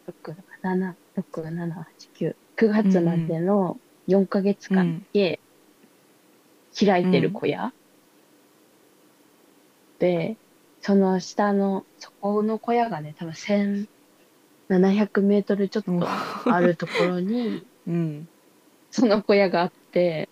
[0.63, 5.41] 6767899月までの4ヶ月間で
[6.79, 7.73] 開いてる小屋、
[9.99, 10.37] で
[10.83, 15.93] その下のそこの小屋がね多分1700メートルちょっと
[16.53, 18.29] あるところに うん。
[18.91, 20.29] その小屋があって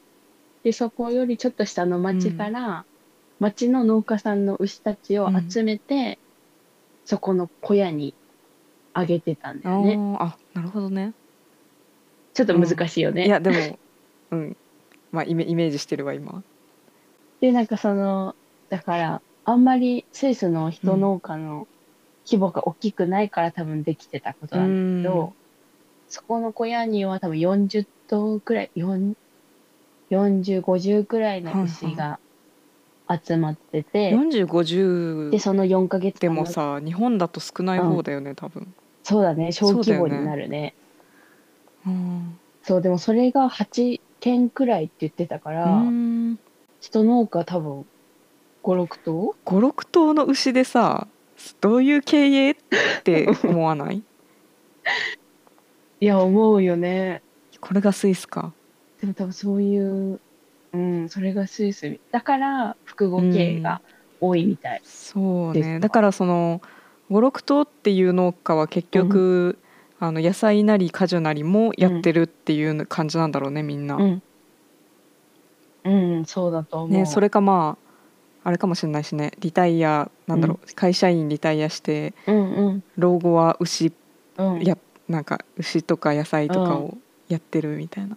[0.65, 2.85] でそこよりちょっと下の町から、
[3.41, 6.19] 町の農家さんの牛たちを集めて、
[7.05, 8.15] そこの小屋に
[8.95, 9.97] あげてたんだあよね。
[9.97, 11.13] ーあなるほどね。
[12.35, 13.27] ちょっと難しいよね。
[13.27, 13.79] いやでも
[14.31, 14.57] うん。
[15.11, 16.43] まあイメイメージしてるわ今
[17.41, 18.35] でなんかその
[18.71, 21.67] だからあんまりスイスの人農家の
[22.25, 25.33] 規模が大きくないから多分できてたことなんだけど、うん。
[26.09, 29.15] そこの小屋には多分40頭くらい4
[30.17, 32.19] 4050くらいの牛が
[33.09, 38.73] 集まってて、4050でその4ヶ月でもさ日本だと少ない方だよね多分。
[39.03, 40.75] そうだね小規模になるね。
[41.87, 42.39] うん。
[42.63, 46.39] そうでもそれが8件くらいって言ってたから、うん。
[46.81, 47.87] 人農家多分
[48.63, 51.07] 56頭？56頭の牛でさ
[51.61, 52.57] どういう経営っ
[53.03, 54.03] て思わない？
[56.01, 57.23] いや思うよね。
[57.61, 58.53] これがスイスか
[59.03, 60.21] でも多分そういう
[60.73, 61.09] うん。
[61.09, 63.83] それがスイスみだから複合経営が
[64.21, 65.73] 多いみたい、そうですか？
[65.75, 66.63] ねだからその
[67.11, 69.59] 56頭っていう農家は結局、
[69.99, 73.97] あの野菜なり果樹なりもやってるっていう感じなんだろうねみんな。
[73.97, 74.23] うん。
[75.85, 76.91] うん、そうだと思う。
[76.91, 77.77] ね、それかま
[78.45, 79.33] ああれかもしれないしね。
[79.41, 82.83] リタイアなんだろう、会社員リタイアしてうんうん。
[82.97, 83.93] 老後は牛
[84.39, 84.63] うん。
[84.63, 86.97] やなんか牛とか野菜とかを
[87.29, 88.17] やってるみたいな、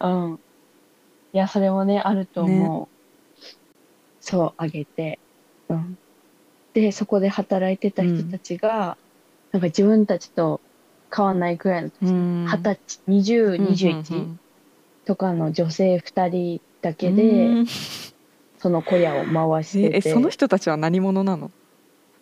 [0.00, 0.34] うん。
[1.32, 2.90] いや、それもね、あると思う。
[4.20, 5.20] そう、あげて。
[5.68, 5.96] うん。
[6.74, 8.98] で、そこで働いてた人たちが、
[9.52, 10.62] なんか自分たちと
[11.14, 12.46] 変わんないくらいの年、うん。
[12.46, 14.36] 二十歳、20、うん21
[15.06, 17.66] とかの女性二人だけうで、ん。
[18.58, 21.50] その小屋を回してて、ええその人たちは何者なの？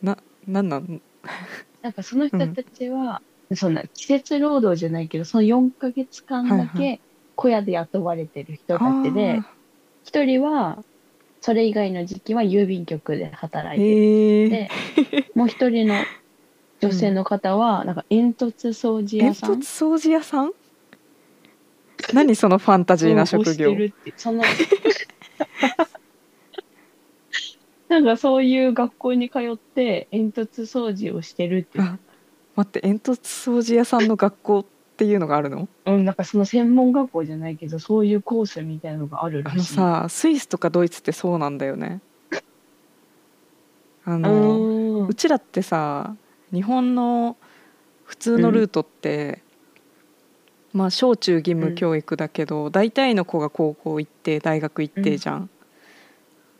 [0.02, 1.02] ななんなん？
[1.82, 3.22] なんかその人たちは、
[3.56, 7.02] そんな季節労働じゃないけど、その4ヶ月間だはいはけ
[7.36, 9.46] 小屋で雇われてる人たちで、あ
[10.04, 10.82] 一人は、
[11.40, 15.94] それ以外の時期は郵便局で働いてーへえて、もう一人の
[16.80, 19.52] 女性の方は、なんか煙突掃除煙屋さん？
[19.52, 20.52] 突掃除屋さん？
[22.12, 23.74] 何そのファンタジーな職業。
[24.16, 24.42] その、
[27.88, 31.98] なんかそういう学校に通って煙突掃除をしてるって、あ
[32.56, 35.68] 待って煙突掃除屋さんの学校っていうのがあるの？
[35.86, 39.56] うん、なんかその専門学校じゃないけど、そういうコースみたいなのがあるらしい。
[39.56, 42.00] あのさスイスとかドイツってそうなんだよね。
[44.04, 46.14] あうのうちらってさ
[46.52, 47.36] 日本の
[48.04, 49.42] 普通のルートって、
[50.72, 55.50] まあ小中義務教育だけど、大体の子が高校行って大学行ってじゃん、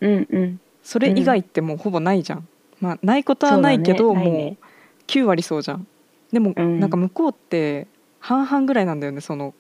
[0.01, 0.27] うん。
[0.29, 0.61] うん。
[0.83, 2.49] それ以外ってもうほぼないじゃん、
[2.81, 4.16] まあないことはないけど、ね。
[4.16, 4.64] ないもねう
[5.07, 5.87] 9割そうじゃん。
[6.33, 6.81] でも、うん。
[6.81, 7.87] なんか向こうって
[8.25, 9.53] 半々ぐらいなんだよねその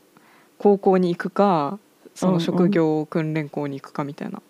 [0.56, 1.78] 高校に行くか
[2.14, 4.40] その職業訓練校に行くかみたいな、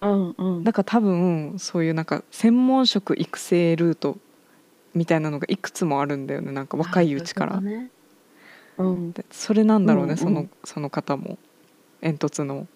[0.00, 0.64] うんうん。
[0.64, 4.18] だから多分そういうなんか専門職育成ルート
[4.94, 7.60] みたいなのがいくつもあるんだよねなんか若いうちから。
[7.60, 7.90] ね。
[8.78, 10.16] うん、でそれなんだろうね、うんうん。
[10.18, 11.36] そのその方も
[12.00, 12.68] 煙突の。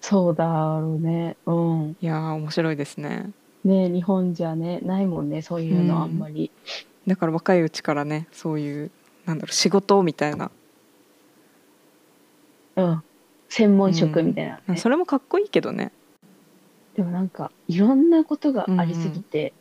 [0.00, 0.44] そうだ
[0.78, 1.36] ろうね。
[1.46, 1.96] うん。
[2.00, 3.30] いやー面白いですね。
[3.64, 6.52] ね日本じゃね、ないもんね、そういうのあんまり。
[7.06, 8.90] だから若いうちからねそういう
[9.26, 10.50] なんだろう仕事みたいな、
[12.76, 13.02] うん。
[13.48, 14.76] 専門職みたいなね。
[14.76, 15.92] それもかっこいいけどね
[16.96, 19.52] でもなんか、いろんなことがありすぎて、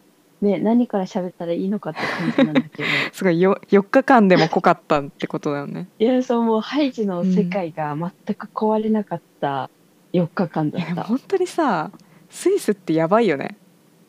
[0.41, 2.89] ね、何から喋ったらいいのかって感じなんだけど。
[3.11, 9.69] すごいよ4日間でも濃かったってことだよねいや、そう、もうハイジの世界が全く壊れなかった
[10.13, 10.89] 4日間だいった。
[10.89, 11.91] やでも本当にさ
[12.29, 13.57] スイスってやばいよね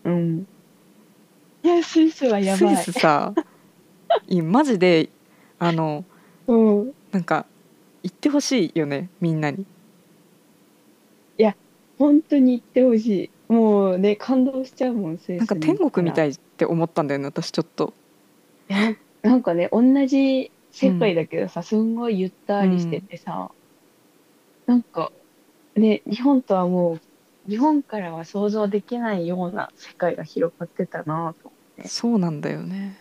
[0.05, 0.47] うん。
[1.63, 2.77] いや、スイスはやばい。
[2.77, 3.33] スイスさ
[4.29, 5.11] いやマジで
[5.59, 6.05] あの
[6.47, 6.93] うん。
[7.13, 7.47] なんか
[8.03, 9.67] 行ってほしいよねみんなに
[11.99, 13.53] 本当に行ってほしい。
[13.53, 16.31] もうね、感動しちゃうもん、なんか天国みたい。
[16.31, 17.93] いって思ったんだよね私ちょっと
[18.69, 23.51] いやなんかね、同じ世界だけどさ、すんごいゆったりしててさ、
[24.67, 25.13] なんか、
[25.75, 27.01] ね、日本とはもう、
[27.51, 31.53] 日本からは想像できないような世界が広がってたなと。
[31.77, 32.97] ねそうなんだよね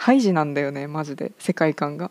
[0.00, 2.10] ハイジなんだよねマジで世界観が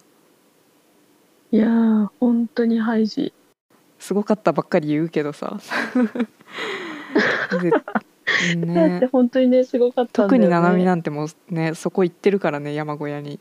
[1.51, 3.33] いやー、本当にハイジ。
[3.97, 5.59] すごかったばっかり言うけどさ
[7.61, 7.81] でだっ
[8.41, 10.27] てね本当にね、すごかったね。
[10.27, 13.39] 特にななみなんてもうねそこ行ってるからね山小屋に、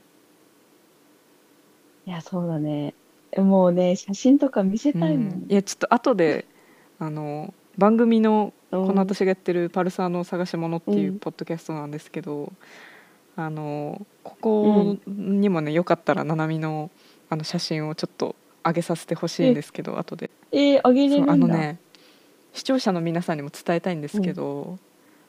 [2.07, 2.95] いや、そうだね。
[3.37, 5.47] もうね、写真とか見せうたいもん。
[5.47, 6.47] ん、いやちょっと後で
[6.99, 12.53] あの番組のうんこの私がやってる「パルサーの探し物」っていううんポッドキャストなんですけど、
[13.41, 16.91] あのここにもねよかったらななみの
[17.31, 18.35] あの写真をちょっと
[18.67, 21.31] 上げさせてほしいんですけど後でえー、あげれる。
[21.31, 21.79] あのね
[22.53, 24.79] 視聴者の皆さんにも伝えたいんですけど、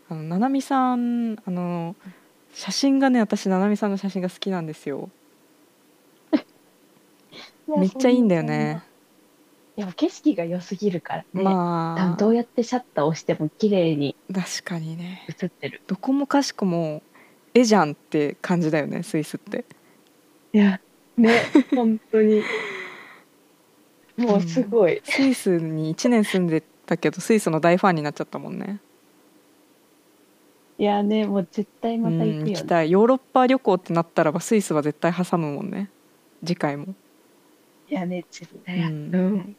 [0.09, 1.95] あのななみさんあの
[2.51, 5.11] 写真がね私ななみさんの写真が好きなんですよ
[7.67, 8.81] めっちゃいいんだよね。
[9.75, 11.43] でも景色が良すぎるからね。
[11.43, 15.81] まあどうやってシャッターを押しても綺麗に確かにね映ってる。
[15.85, 17.03] どこもかしこも
[17.53, 19.65] 絵じゃんって感じだよねスイスって。
[20.53, 20.79] いや、
[21.17, 21.41] ね、
[21.75, 22.41] 本当に。
[24.17, 25.01] もうすごい。
[25.03, 28.79] スイスに1年住んでたけどスイスの大ファンになっちゃったもんね。
[30.77, 32.67] いやね、もう絶対また行うん行きくよね。
[32.69, 32.91] たい。
[32.91, 35.89] ヨーロッパ旅行ってなったらばスイスは絶対挟むもんね。
[36.43, 36.95] 次回も。
[37.89, 39.07] いやね、絶対やううん。
[39.35, 39.55] ん。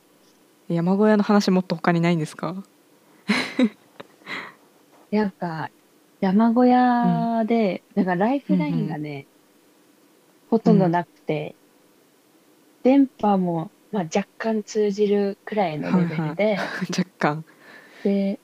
[0.68, 2.62] 山小屋の話もっと他にないんですか？
[5.10, 5.68] なんか、
[6.20, 9.26] 山小屋で、なんかライフラインがね、
[10.50, 11.54] ほとんどなくて、
[12.82, 16.58] 電波も、まあ、若干通じるくらいのレベルで、
[16.96, 17.44] 若干。
[18.04, 18.38] で、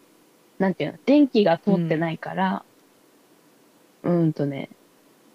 [0.58, 2.64] なんていうの、電気が通ってないから、
[4.02, 4.70] うーんとね、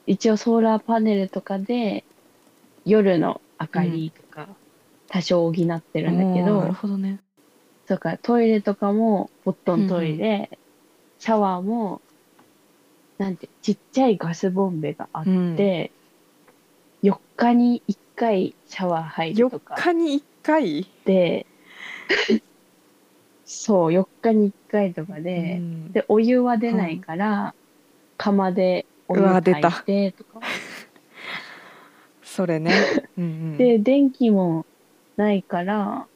[0.08, 2.04] 一応ソーラーパネルとかで
[2.86, 4.48] 夜の明かりとか
[5.08, 7.20] 多少補ってるんだけど、なるほどね。
[7.88, 10.58] そうかトイレとかもボットントイレ、
[11.20, 12.02] シャワーも
[13.22, 15.34] なんてちっちゃいガスボンベがあって、う
[17.08, 17.10] ん。
[17.12, 20.88] 4日に1回シャワー入ると4か日に1回？
[21.06, 21.46] で
[23.46, 25.92] そう4日に1回とかで、うん。
[25.92, 27.54] でお湯は出ないから、
[28.18, 29.68] 釜でお湯うわ炊出た。
[29.70, 30.40] いてとか。
[32.24, 32.74] それね。
[33.20, 33.58] うんうん。
[33.58, 34.66] で電気も
[35.16, 36.08] ないから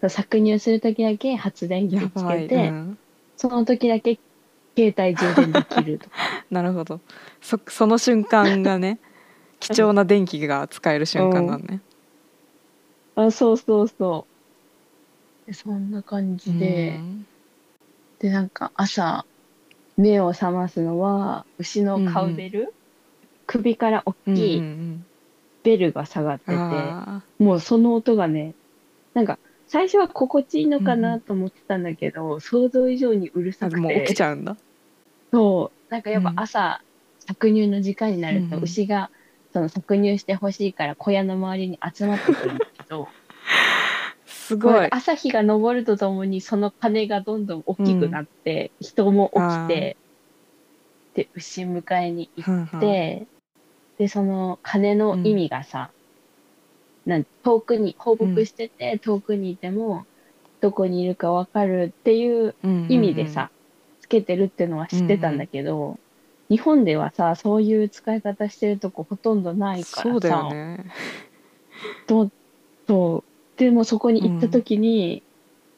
[0.00, 2.98] 搾乳する時だけ発電機やつけて、うん。
[3.36, 4.18] その時だけ
[4.76, 6.16] 携帯充電できるとか。
[6.50, 7.00] なるほど。
[7.40, 8.98] そその瞬間がね
[9.60, 11.80] 貴重な電気が使える瞬間なんね、
[13.14, 14.26] あそうそうそ
[15.46, 15.46] う。
[15.46, 17.26] でそんな感じで、うん。
[18.18, 19.24] でなんか朝
[19.96, 22.74] 目を覚ますのは牛のカウベル、
[23.46, 25.04] 首から大うんきいうん。
[25.62, 28.54] ベルが下がってて、うんあもうその音がね
[29.14, 34.56] なんか最初は心地いいのかうんうなと思ってたんだけど、想像以上にうるさくーもう起きてちゃうんだ。
[35.32, 35.92] そう。
[35.92, 36.36] なんかやっぱうん。
[36.36, 36.84] 朝、
[37.28, 38.62] 搾乳の時間になるとうん。
[38.62, 39.10] うん牛が
[39.52, 43.14] その搾乳してほしいから小屋の周りに集まってくるんだけど
[44.26, 44.90] すごい。
[44.90, 49.98] 朝日が昇るとともにその鐘がどんどん大きくなって、人も起きて
[51.14, 52.68] で牛迎えに行っうんうん。
[52.78, 53.28] て、
[53.98, 55.93] でその鐘の意味がさ、
[57.06, 60.06] なん遠くに放牧してて、遠くにいても
[60.60, 62.54] どこにいるか分かるっていう
[62.88, 63.50] 意味でさ、
[64.00, 65.98] つけてるっていうのは知ってたんだけど、
[66.48, 70.10] 日本ではさそういう使い方してるとこほとんどないからさ。
[70.10, 70.84] そうだよね。
[72.06, 72.30] と
[72.86, 73.58] そう。
[73.58, 75.22] でもそこに行った時に、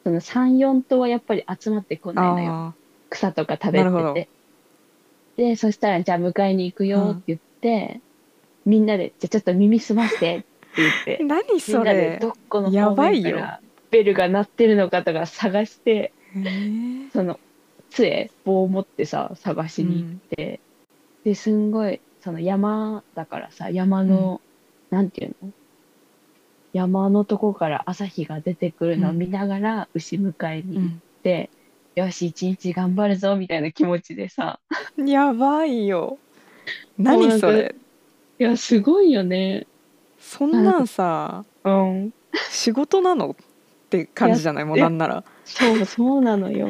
[0.04, 2.52] その34頭はやっぱり集まってこないのよ。
[2.52, 2.74] あ
[3.10, 4.28] 草とか食べてて。
[5.36, 8.00] でそしたらじゃあ迎えに行くよって言って、
[8.64, 10.44] みんなでじゃあちょっと耳澄まして
[10.76, 11.18] 言って。
[11.22, 13.36] ー 何みんそなでれどこのや方ばいよ。
[13.36, 13.60] 面から
[13.90, 17.10] ベルが鳴ってるのかとか探してえー。
[17.12, 17.38] その
[17.90, 20.60] 杖棒を持ってさ探しに行って、
[21.24, 24.40] ですんごいその山だからさ山の、
[24.90, 25.52] なんていうの？
[26.72, 30.88] 山のとこから朝日が出てくるのを見ながら牛迎えに行っ
[31.22, 31.48] て、
[31.94, 34.60] よし一日頑張るぞみたいな気持ちでさ。
[34.98, 36.18] うんやばいよ。
[36.98, 37.74] 何そもうなんれ？
[38.38, 39.66] いやすごいよね
[40.18, 42.12] そんなんさうん。
[42.50, 43.30] 仕事なの？
[43.30, 43.34] っ
[43.88, 44.64] て感じじゃない？
[44.64, 45.24] もうなんなら。
[45.44, 46.68] そうそうなのよ。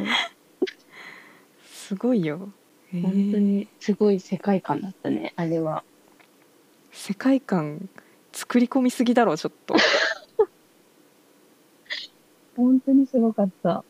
[1.65, 2.51] すごいよ、
[2.93, 3.03] えー。
[3.03, 5.85] 本当にすごい世界観だったねあれは。
[6.93, 7.89] 世界観
[8.33, 9.77] 作り込みすぎだろちょっと。
[12.57, 13.85] 本当にすごかった、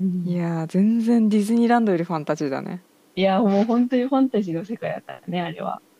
[0.00, 0.24] うん。
[0.26, 2.82] いやー全然ディズニーランドよりファンタジーだね。
[3.14, 5.82] いやもう本当にファンタジーの世界だったねあれは。
[5.82, 5.91] え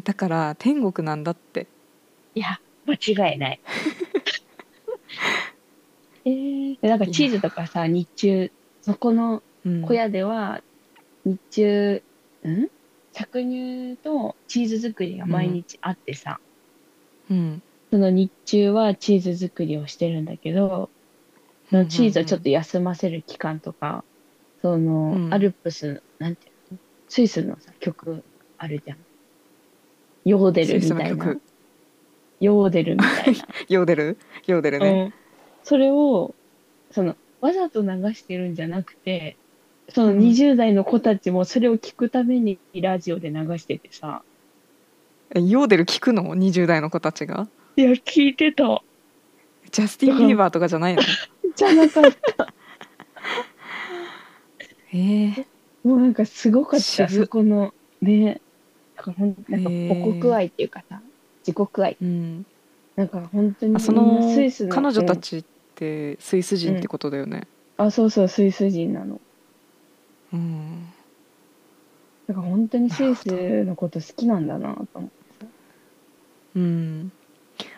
[0.00, 1.66] だから天国なんだって。
[2.34, 2.94] いや間
[3.30, 3.60] 違いない。
[6.26, 9.82] えー、でなんかチーズとかさ日中そこのうん。
[9.82, 10.62] 小屋では
[11.24, 12.02] 日中、
[12.46, 12.70] ん？
[13.14, 16.38] 搾乳とチーズ作りが毎日あってさ、
[17.30, 17.62] うん。
[17.90, 20.90] その日中はチーズ作りをしてるんだけど、
[21.70, 24.04] そのチーズをちょっと休ませる期間とか、
[24.60, 25.34] その、うん。
[25.34, 26.78] アルプス、なんていうの？
[27.08, 28.22] スイスのさ、曲
[28.58, 28.98] あるじゃん。
[30.24, 31.36] ヨーデルみたいな。
[32.40, 33.46] ヨーデルみたいな。
[33.68, 34.18] ヨーデル？
[34.46, 35.14] ヨーデルね、うん、
[35.62, 36.34] それを
[36.90, 39.36] そのわざと流してるんじゃなくて
[39.88, 40.18] そのうん。
[40.18, 44.22] 20代の子たちもそれを聞くためにラジオで流しててさ、
[45.34, 47.48] えヨーデル聞くの？20代の子たちが？
[47.76, 48.82] いや聞いてた。
[49.70, 51.02] ジャスティン・ビーバーとかじゃないの？
[51.54, 52.04] じゃなかっ
[52.36, 52.52] た。
[54.92, 55.46] えー、
[55.82, 58.40] もうなんかすごかった渋そこのね
[58.96, 61.00] なんかほんなんか母国愛っていうかさ
[61.46, 62.46] 自国愛うん、
[62.96, 67.46] なんか本当にあそのスイスの彼女たうんちってスイス人ってことだよね。
[67.76, 69.20] あそうそうスイス人なの。
[70.32, 70.88] うん、
[72.26, 75.46] なんか本当にスイスのこと好きなんだなと思って
[76.56, 77.12] うん、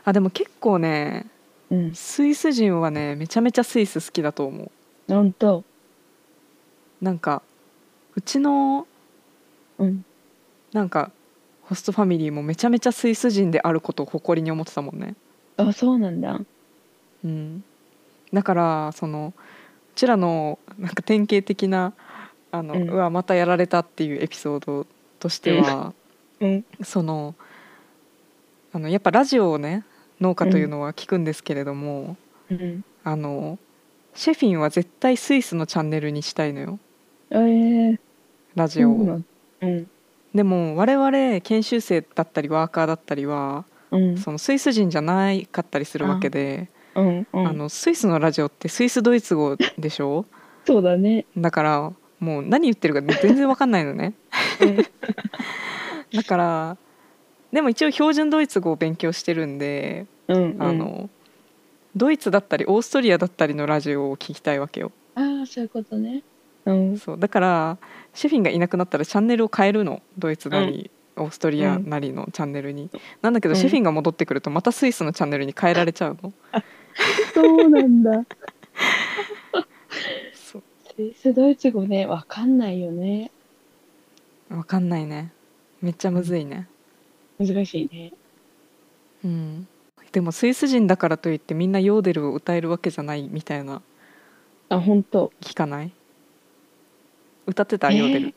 [0.04, 1.26] あでも結構ね
[1.70, 1.94] うん。
[1.94, 4.70] スイス人はねめちゃめちゃスイス好きだと思う。
[5.08, 5.64] 本当
[7.00, 7.42] なんか
[8.14, 8.86] うちの
[9.78, 10.04] うん
[10.76, 11.10] なんか
[11.62, 15.14] ホストファミリーもめちゃめちゃスイス人であることを誇りに思ってたもんね。
[15.56, 16.38] あそうなんだ。
[17.24, 17.64] うん、
[18.30, 19.40] だからそのう
[19.94, 21.94] ちらのなんか典型的な
[22.52, 24.86] あの、ううんわまたやられたっていうエピソード
[25.18, 25.94] としては、
[26.40, 26.64] うん。
[26.84, 27.34] その
[28.74, 29.82] あのやっぱラジオをね
[30.20, 32.18] 農家というのは聞くんですけれども、
[32.50, 32.84] うん。
[33.02, 33.58] あの
[34.14, 36.78] シェフィンは絶対スイスのチャンネルにしたいのよ。
[37.30, 37.98] えー、
[38.54, 39.22] ラジオを。
[39.62, 39.90] うん
[40.36, 44.18] でも我々研修生だったりワーカーだったりはうん。
[44.18, 47.46] そのスイス人じゃないかったりするわけで、うんうん。
[47.48, 50.26] あのスイスのラジオってスイスドイツ語でしょ？
[50.64, 51.26] そうだね。
[51.36, 54.14] だからもう何言ってるか全然わかんないのね。
[54.60, 54.76] うん。
[54.76, 56.76] だから
[57.52, 61.08] でも一応標準ドイツ語を勉強してるんで、うんあの
[61.94, 64.92] ドイツだったりオーストリアだったりのラジオを聞きたいわけよ。
[65.14, 66.22] ああそういうことね
[66.66, 66.98] うん。
[66.98, 67.78] そうだから
[68.14, 70.02] シェフィンがいなくなったらチャンネルを変えるの。
[70.18, 72.90] ドイツなり、オーストリアなりのチャンネルに、
[73.22, 73.60] なんだけど、うん。
[73.60, 76.32] シェフィンが戻ってくるとまたスイスのチャンネルに変えられちゃうの。
[77.34, 78.24] そうなんだ。
[80.34, 80.62] そう。
[80.96, 83.30] スイスドイツ語ねわかんないよね。
[84.50, 85.32] わかんないね。
[85.82, 86.68] めっちゃむずいね。
[87.38, 88.12] 難しいね。
[89.24, 89.68] うん。
[90.12, 93.82] でもスイス人だからといってみんなヨーデルを歌えるわけじゃないみたいな
[94.70, 95.92] あ本当聞かない？
[97.46, 97.96] 歌ってたえー。
[97.96, 98.34] ヨーデル、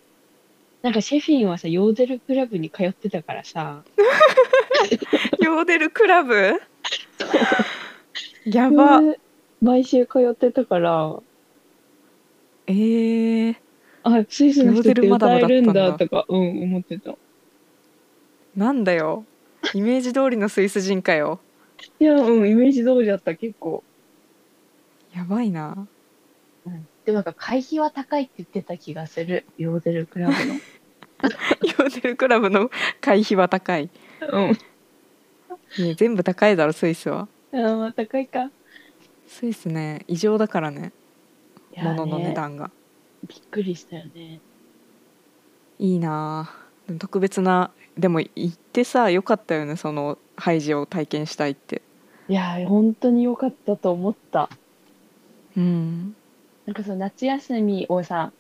[0.82, 3.84] なんかシェフィンはさヨーデルクラブに通ってたからさ。
[5.44, 6.62] ヨーデルクラブ？
[8.46, 9.02] やば。
[9.62, 11.20] 毎週通ってたから。
[12.68, 13.56] えー、
[14.04, 17.16] あスイスの人って歌えるんだとかうん思ってた。
[18.56, 19.26] なんだよ。
[19.74, 21.40] イメージ通りのスイス人かよ。
[22.00, 23.84] いやうんイメージ通りだった結構、
[25.16, 25.76] やばいな。
[25.76, 25.90] うん、
[27.06, 29.46] でもなんか会費は高いって言ってた気がする。
[29.58, 30.54] ヨーデルクラブの。
[31.24, 32.70] ヨーデルクラブの
[33.02, 33.90] 会費は高い。
[34.32, 34.58] うん。
[35.78, 37.28] いや全部高いだろスイスは。
[37.52, 38.52] あーまあ高いか。
[39.28, 40.92] スイスね異常だからね。
[41.74, 42.72] いやー物の値ね段が。
[43.28, 44.40] びっくりしたよね。
[45.78, 46.52] いいな
[47.00, 51.82] 特別なでも行ってさよかったよねそのハイジを体験したいって。
[52.28, 54.50] いやー本当に良かったと思った。
[55.58, 56.16] うん
[56.70, 58.32] なんかその夏休みをさ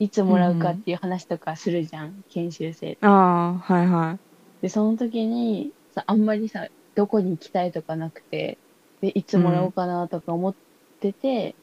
[0.00, 4.18] いつもらうかっていう話とかするじゃん、研修生ああはいは
[4.60, 6.66] でその時にさあんまりさ
[6.96, 8.58] どこに行きたいとかなくて
[9.00, 10.54] でいつもらおうかなとか思っ
[10.98, 11.54] てて、い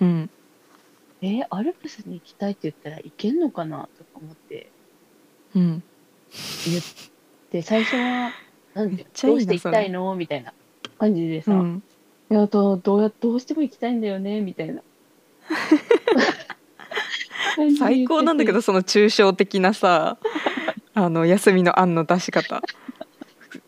[0.00, 0.30] うん。
[1.20, 4.72] えアルプスに行きたいって言ったらいけんのかなとか思って。
[5.54, 5.82] うん。
[6.66, 6.82] 言っ
[7.50, 8.30] て最初は
[8.72, 10.14] なんでめっちゃいいなどうして行きたいの？
[10.14, 10.54] みたいな
[10.98, 11.82] 感じでさ、うん。
[12.30, 14.40] いやどうどうやどうしても行きたいんだよね？
[14.40, 14.82] みたいな
[17.78, 20.18] 最高なんだけどその抽象的なさ
[20.94, 22.62] あの休みの案の出し方。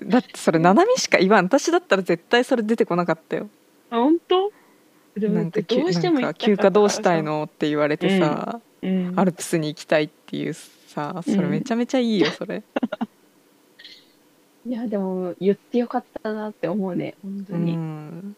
[0.02, 1.46] だってそれ七海しか言わん。
[1.46, 3.48] 私だったら絶対それ出てこなかったよ。
[3.90, 4.52] あ本当？
[5.16, 5.82] なんか休
[6.56, 9.12] 暇どうしたいのって言われてさ、うん。
[9.16, 12.62] アルプスに行きたいっていうさそれめちゃめちゃいいよそれ、
[14.66, 17.14] いやでも言ってよかったなって思うね。
[17.22, 18.36] 本当うに、ん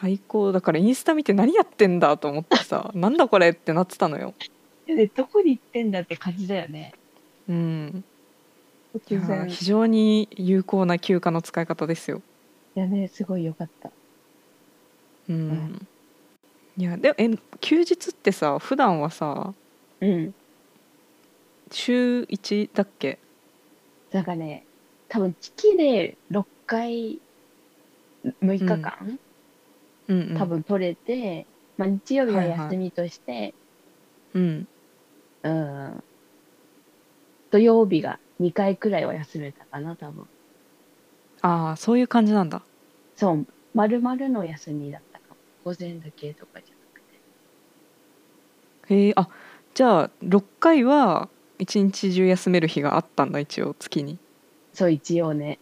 [0.00, 4.34] 最高だからインスタ見て何やってんだと思ってさ なんだこれってなってたのよ。
[4.86, 6.92] でどこに行ってんだって感じだよね。
[7.48, 8.04] うん。
[9.48, 12.20] 非常に有効な休暇の使い方ですよ。
[12.74, 13.90] やねすごいよかった。
[15.28, 15.88] うん、ん
[16.76, 16.82] い。
[16.84, 17.30] やでもえ
[17.60, 19.54] 休日ってさ普段はさ
[20.00, 20.34] うん。
[21.70, 23.18] 週1だっけ？
[24.10, 24.66] なんかね
[25.08, 27.20] 多分月で6回
[28.40, 29.18] 6日間、
[30.08, 30.34] うんうん。
[30.36, 31.46] 多分取れて、
[31.76, 33.54] まあ、日曜日は休みとして、
[34.34, 34.68] うん。
[35.42, 36.04] うん。
[37.50, 40.26] 土曜日が2回くらいは休めたかな多分。
[41.42, 42.62] ああそういう感じなんだ。
[43.16, 43.46] そう。
[43.74, 45.36] 丸々の休みだったかも。
[45.64, 48.94] 午前だけとかじゃなくて。
[48.94, 49.28] へえあ
[49.74, 51.28] じゃあ6回は
[51.58, 54.18] 一日中休める日があったんだ一応月に。
[54.72, 55.58] そう一応ね。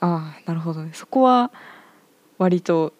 [0.00, 0.92] ああなるほどね。
[0.94, 1.52] そこは
[2.38, 2.92] 割と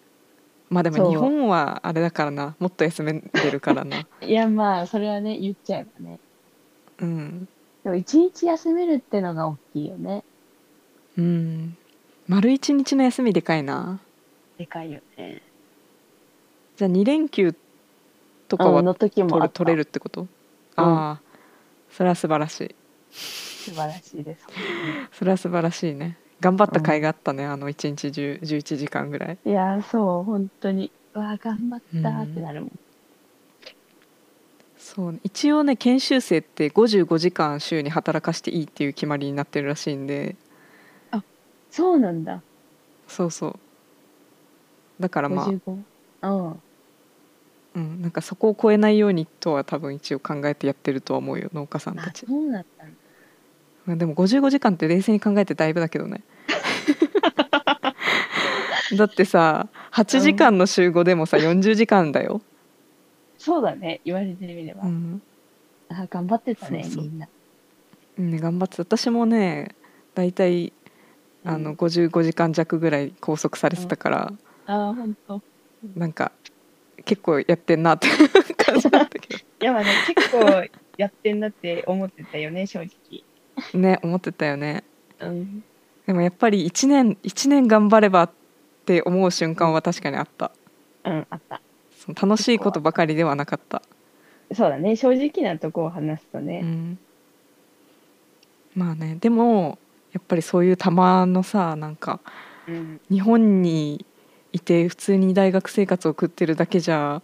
[0.71, 2.55] まあでも日本はあれだからな。
[2.59, 4.07] もっと休めてるからな。
[4.21, 6.21] いやまあそれはね言っちゃえばね。
[7.01, 7.49] うん。
[7.85, 10.25] でも一日休めるってのが大きいよね。
[11.17, 11.77] うん。
[12.27, 14.01] 丸一日の休みでかいな。
[14.59, 15.43] でかいよね。
[16.77, 17.55] じゃあ2連休
[18.49, 20.27] とかは取る取れるってこと、
[20.77, 21.29] ああ。
[21.91, 22.75] それは素晴らしい。
[23.11, 24.47] 素晴らしいです。
[25.13, 29.39] それは素晴らしいね頑張った甲斐があったね、あの一日中11時間ぐらい。
[29.45, 30.91] いやそう本当に。
[31.15, 32.79] うわ頑張ったってなるもん、
[34.77, 40.37] そうね一応ね研修生って55時間週に働かしていいっていう決まりになってるらしいんで。
[41.71, 42.43] そうなんだ。
[43.07, 43.59] そうそう。
[45.01, 45.83] だからまあ、55
[46.23, 46.63] うん。
[47.75, 52.98] うん、なんかそこを超えないようにとは多分一応考えてやってるとは思うよ農家さんたあちそうだったんだ
[53.89, 56.23] まあでも55時間って冷静に考えてだいぶだけどね。
[58.95, 62.43] だってさ8時間の週5でもさ40時間だよ、
[63.39, 65.23] そうだね言われてみれば、うん、
[65.89, 67.05] あ頑張ってたねそうそう。
[67.05, 67.29] みんな。
[68.19, 69.75] ね頑張って私もね
[70.15, 70.75] 大体
[71.45, 71.77] あのうん。
[71.77, 74.31] 55時間弱ぐらい拘束されてたから、
[74.67, 75.41] ああ、ほんと。
[75.97, 76.31] なんか
[77.07, 78.09] 結構やってんなって
[78.55, 80.63] 感じだったけい や、まあね、結構
[80.99, 83.25] やってんなって思ってたよね、正直。
[83.73, 84.85] どね思ってたよね
[85.21, 85.65] うん。
[86.07, 88.31] でもやっぱり1年1年頑張ればっ
[88.87, 90.51] て思う瞬間は確かにあった
[91.05, 91.61] うん、あった。
[91.97, 93.83] その楽しいことばかりではなかった、
[94.55, 96.61] そうだね、正直なとこを話すとうね。
[96.61, 96.99] ん、
[98.75, 99.79] まあねでも
[100.13, 102.21] やっぱりそういうたまのさなんか
[102.67, 103.01] うん。
[103.11, 104.05] 日本に
[104.53, 107.23] いて普通に大学生活を送ってるだけじゃ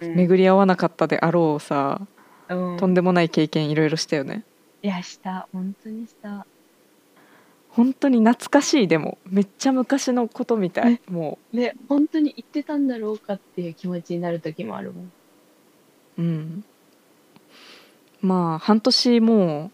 [0.00, 2.00] うん巡り合わなかったであろうさ、
[2.48, 4.44] うんとんでもない経験いろいろしたよね
[4.82, 5.48] いや、した。
[5.52, 6.46] 本当にした。
[7.70, 15.12] 本当に懐かしいでもめっちゃ昔のことみたい、ねもね、本当に言ってたんだろうかっていう気持ちになる時もあるもん。
[16.18, 16.64] ううん
[18.22, 19.70] まあ半年も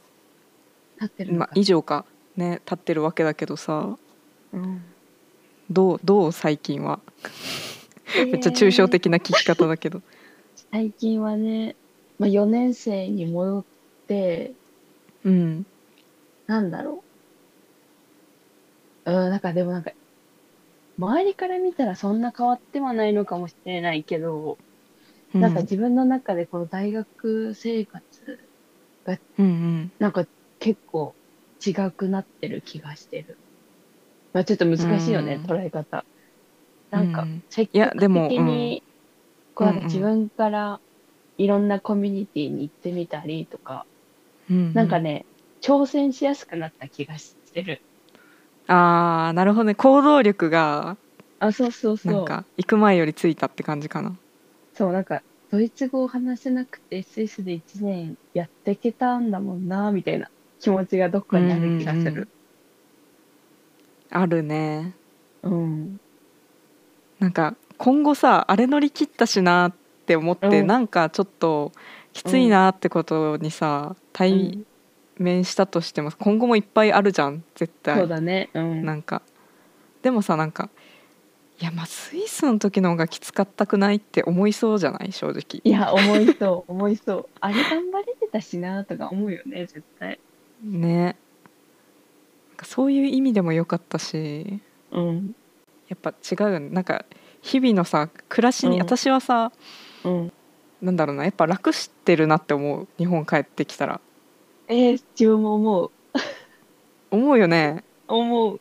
[0.99, 1.33] う、立ってる。
[1.33, 2.05] まあ、以上か
[2.37, 3.97] ね経ってるわけだけどさ
[4.53, 4.83] うん。
[5.71, 7.01] どうどう最近は？
[8.15, 10.03] めっちゃ抽象的な聞き方だけど
[10.71, 11.77] 最近はね、
[12.19, 13.65] まあ、4年生に戻っ
[14.07, 14.53] て、
[15.27, 15.67] うん。
[16.47, 17.05] なんだろ
[19.05, 19.11] う。
[19.11, 19.93] うん、なんかでもなんか、
[20.99, 24.59] 周りから見たらそんな変わってはないのかもしれないけど、
[25.35, 25.41] うん。
[25.41, 28.05] なんか自分の中でこの大学生活、
[29.39, 29.49] うんう
[29.85, 29.93] ん。
[29.99, 30.27] なんか
[30.59, 31.17] 結構
[31.65, 33.41] 違くなってる気がしてる。
[34.33, 36.07] まあちょっと難しいよね、うん捉え方。
[36.91, 37.45] なんかうん。
[37.51, 38.85] 積いや極でも的に、
[39.55, 40.83] こうなんか自分から
[41.39, 43.89] いろんなコミュニティに行ってみたりとか、
[44.51, 45.25] うんうんなんかね、
[45.61, 47.81] 挑戦しやすくなった気がしてる。
[48.69, 50.97] あーなるほどね行動力が
[51.39, 52.13] あ、そうそうそう。
[52.13, 54.17] なんか行く前よりついたって感じかな
[54.75, 60.31] そう、なんか、ドイツ語を話せなくて、スイスで1年やっていけたんだもんな、みたいな
[60.61, 62.29] 気持ちがどっかにある気がする。
[64.11, 64.95] あるね
[65.43, 66.01] うん。
[67.19, 69.73] なんか今後さあれ乗り切ったしなっ
[70.07, 71.73] て思って、うんなんかちょっと
[72.17, 74.65] きついなってことにさ対
[75.19, 78.51] 面したとしても今後もいっぱいあるじゃん絶対そうだね。
[78.55, 78.85] うん。
[78.85, 79.23] なんか
[80.03, 80.69] でもさなんか
[81.61, 85.13] いやまあスイスの時の方がきつかったくないって思いそうじゃない？
[85.13, 87.29] 正直いや、思いそう、 思いそう。
[87.41, 90.19] あれ頑張れてたしな、とか思うよね、絶対。
[90.63, 94.61] ねなんかそういう意味でも良かったし
[94.91, 95.35] うん。
[95.89, 97.05] やっぱ違うよねなんか
[97.41, 99.51] 日々のさ暮らしに、うん私はさ
[100.05, 100.33] うん。
[100.83, 104.01] なんだろうなやっぱ楽してるなって思う日本帰ってきたら
[104.69, 105.91] えー、自分も思う。
[107.11, 108.61] 思うよね思う。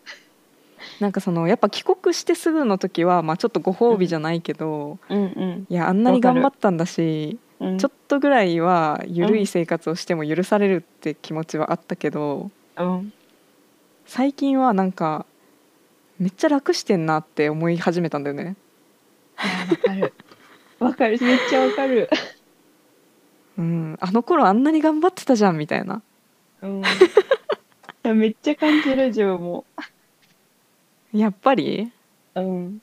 [0.99, 5.67] なんかそのやっぱ帰国してすぐの時は、まあ、ちょっとご褒美じゃないけど、うんうん。
[5.69, 13.13] いやあんなに頑張ったんだしうん、ちょっとぐらいは緩い生活をしても許されるって気持ちはあったけどうん。
[14.05, 15.25] 最近はなんか
[16.19, 18.55] めっちゃ楽してんなって思い始めたんだよね。
[19.37, 20.13] わかる。
[20.79, 21.17] わかる。
[21.21, 22.09] めっちゃわかる。
[23.57, 26.01] うん、あの頃あんなに頑張ってたじゃんみたいな
[26.61, 26.81] うん。
[26.81, 26.83] い
[28.03, 29.65] やめっちゃ感じる、自分も。
[31.13, 31.91] やっぱり？
[32.35, 32.81] うん。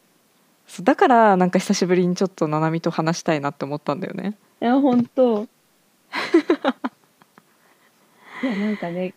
[0.66, 4.38] そうだからなんか久しぶりにちょっとななみと話したいなって思ったんだよね。
[4.62, 5.46] いや、ほんと。
[8.42, 9.12] いや、なんかね、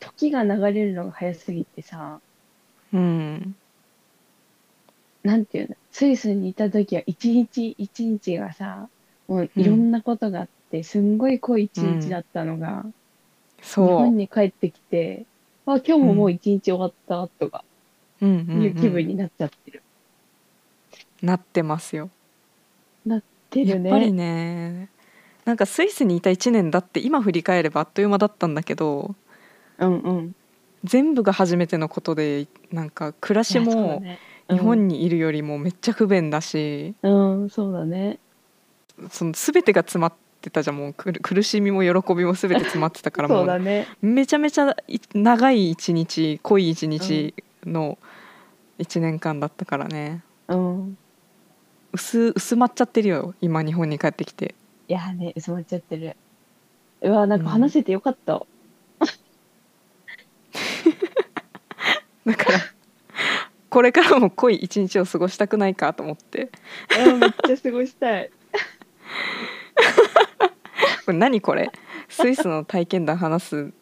[0.00, 2.20] 時が流れるのが早すぎてさ、
[2.94, 3.54] うん、
[5.22, 8.88] なんていうの、スイスにいた時は一日一日がさ、
[9.26, 12.84] もういろんなことがあって、すんごい濃い一日だったのが、
[13.60, 15.24] 日そう本、に帰ってきて、
[15.66, 17.64] あ、今日ももう一日終わったとか
[18.22, 19.82] うんいう気分になっちゃってる。
[21.22, 22.10] なってますよ。
[23.50, 23.90] てるね。
[23.90, 24.88] やっぱりね
[25.44, 29.14] なんかスイスにいた1年だって今振り返ればあっという間だったんだけど
[29.78, 30.34] うんうん。
[30.84, 34.18] 全部が初めてのことでなんか暮らしもね
[34.50, 38.18] 日本にいるよりもめっちゃ不便だし、うん、うん、そうだね。
[39.10, 43.86] その全てが詰まってたじゃんもう苦しみも喜びも全て詰まってたからもそうだね。
[44.00, 47.34] めちゃめちゃい長い一日濃い一日
[47.64, 47.98] の
[48.78, 50.98] 1年間だったからねうん。
[51.92, 54.54] 薄薄まっちゃってるよ今日本に帰ってきて
[54.88, 56.16] いやね、薄まっちゃってる。
[57.02, 58.32] うわ、なんか話せてよかった。
[62.24, 62.58] だから
[63.70, 66.50] これからも濃い一日を過ごしたくないかと思って。
[67.06, 68.30] うん、めっちゃ過ごしたい。
[71.04, 71.70] これ何これ？
[72.08, 73.72] スイスの体験談話す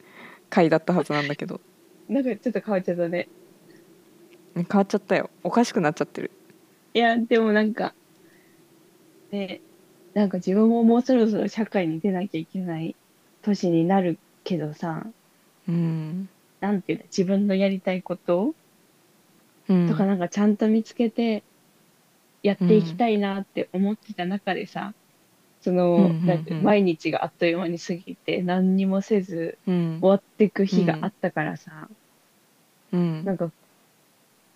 [0.51, 1.61] 回だったはずなんだけど。
[2.09, 3.29] なんかちょっと変わっちゃったね。
[4.55, 5.31] 変わっちゃったよ。
[5.45, 6.31] おかしくなっちゃってる。
[6.95, 7.95] いや、でもなんか、
[9.31, 9.61] ね、
[10.15, 12.97] なんか自分ももうそろそろ社会に出なきゃいけない
[13.43, 15.07] 年になるけどさ、
[15.69, 16.29] うん。
[16.61, 18.47] なんていうの、自分のやりたいこと？
[18.47, 18.55] うん
[19.67, 21.43] とかなんかちゃんと見つけて
[22.43, 24.95] やっていきたいなって思ってた中でさ、
[25.61, 31.89] その、なんて毎日があっという間に過ぎて何にもせずうん終わっていく日があったからさ、
[32.93, 33.25] うん。
[33.25, 33.51] なんか、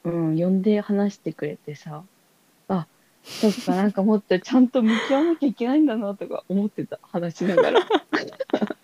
[0.05, 2.05] うん、呼んで話してくれてさ、
[2.69, 2.87] あ、
[3.25, 7.81] そっか、なんかもっとちゃんと向き合わなきゃいけないんだなとか思ってた、話しながら。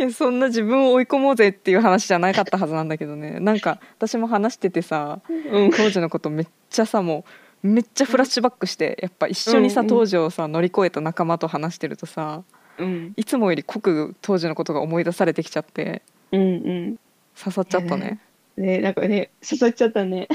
[0.00, 5.70] いやそんな自分を追い込もうぜっていう話じゃなかったはずなんだけどねなんか私も話しててさうん。
[5.72, 7.26] 当時のことめっちゃさも
[7.62, 12.42] うめっちゃフラッシュバックしてやっぱ一緒にさうんうん当時をさ乗り越えた仲間と話してるとさ
[12.78, 13.12] うん。
[13.16, 16.00] いつもより濃く当時のことが思い出されてきちゃって
[16.32, 16.96] うんうん。
[17.38, 18.20] 刺さっちゃったね
[18.56, 20.28] ね、なんかね、刺さっちゃったね。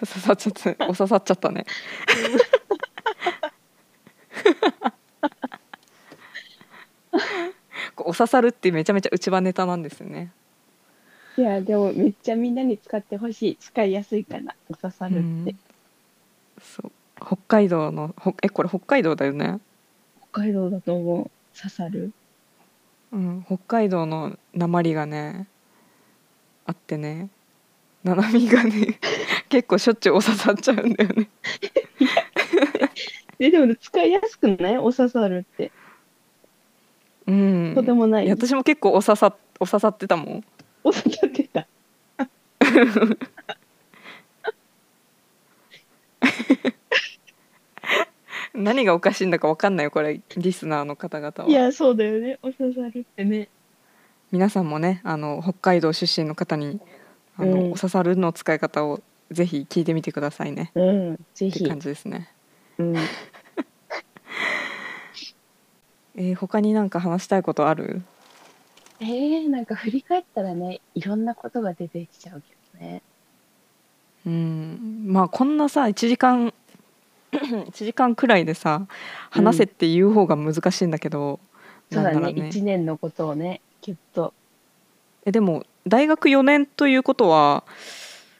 [0.00, 1.64] 刺さっちゃったお刺さっちゃったね
[7.96, 10.30] こうお刺さるってめちゃめちゃ内輪ネタなんですよね
[11.36, 13.56] いや、でもめっちゃみんなに使ってほしい。
[13.56, 15.54] 使いやすいかな、お刺さるって。
[16.62, 19.58] そう北海道のほえこれ北海道だよね、
[20.32, 21.30] 北海道だと思う。
[21.58, 22.12] 刺さる？
[23.12, 25.46] うん、北海道の鉛がね
[26.66, 27.28] あってね
[28.04, 28.98] ななみがね
[29.48, 31.28] 結構しょっちゅうお刺さっちゃうんだよね
[33.38, 34.78] え、でも使いやすくない？
[34.78, 35.70] お刺さるって。
[37.26, 40.44] うんとてもない私も結構お刺さお刺さってたもん
[40.84, 41.66] お刺さってた。
[48.54, 52.38] 何がおかしいんだかわかんないよこれリスナーの方々はいや、そうだよね。
[52.42, 53.48] お刺さるってね。
[54.32, 56.80] 皆さんもねあの北海道出身の方に
[57.36, 59.00] あの、うんお刺さるの使い方を
[59.30, 61.68] ぜひ聞いてみてくださいねうん、ぜひって。
[61.68, 62.32] 感じですね
[62.78, 62.94] うん。
[66.16, 68.02] えー他になんか話したいことある？
[69.00, 73.02] えー、なんか振り返ったらね、いろんなことが出てきちゃうけどね。
[74.26, 76.52] うんまあこんなさ1時間
[77.32, 78.86] 1時間くらいでさ
[79.30, 81.38] 話せって言う方が難しいんだけど、
[81.92, 84.32] そうだね、なんなら一年のことをね、きっと。
[85.26, 87.64] えでも大学4年ということは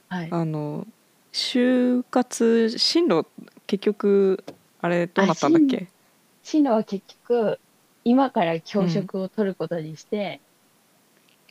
[0.08, 0.28] はい。
[0.30, 0.86] あの
[1.32, 3.26] 就活進路
[3.66, 4.42] 結局
[4.80, 5.86] あれどうなったんだっけ？
[6.42, 7.58] 進路は結局、
[8.06, 10.42] 今から教職を取ることにして、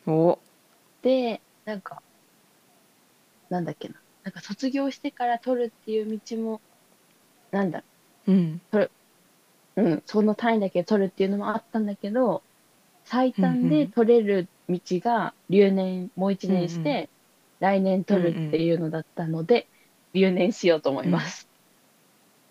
[0.08, 0.39] お。
[1.01, 2.03] で、なんか、
[3.49, 4.01] なんだっけな。
[4.24, 6.64] なんか卒業してから取るっていう道も、
[7.51, 7.86] なんだ、
[8.28, 8.32] う。
[8.32, 8.62] ん。
[9.76, 12.45] うん、その単位だけ取るっていうのもあったんだけど、
[13.06, 17.12] 最短で取れる道が留年、もう一年しうんうて、
[17.60, 19.70] 来年取るっていうのだったので、
[20.14, 21.49] 留年しようと思います。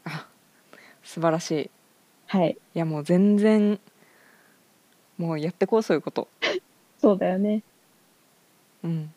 [0.04, 0.28] あ
[1.02, 1.70] 素晴らしい。
[2.32, 2.36] い。
[2.38, 2.60] はい。
[2.74, 3.80] やもう全然
[5.18, 6.28] もうやってこうそういうこと。
[6.98, 7.62] そうだよね。
[8.82, 9.12] うん。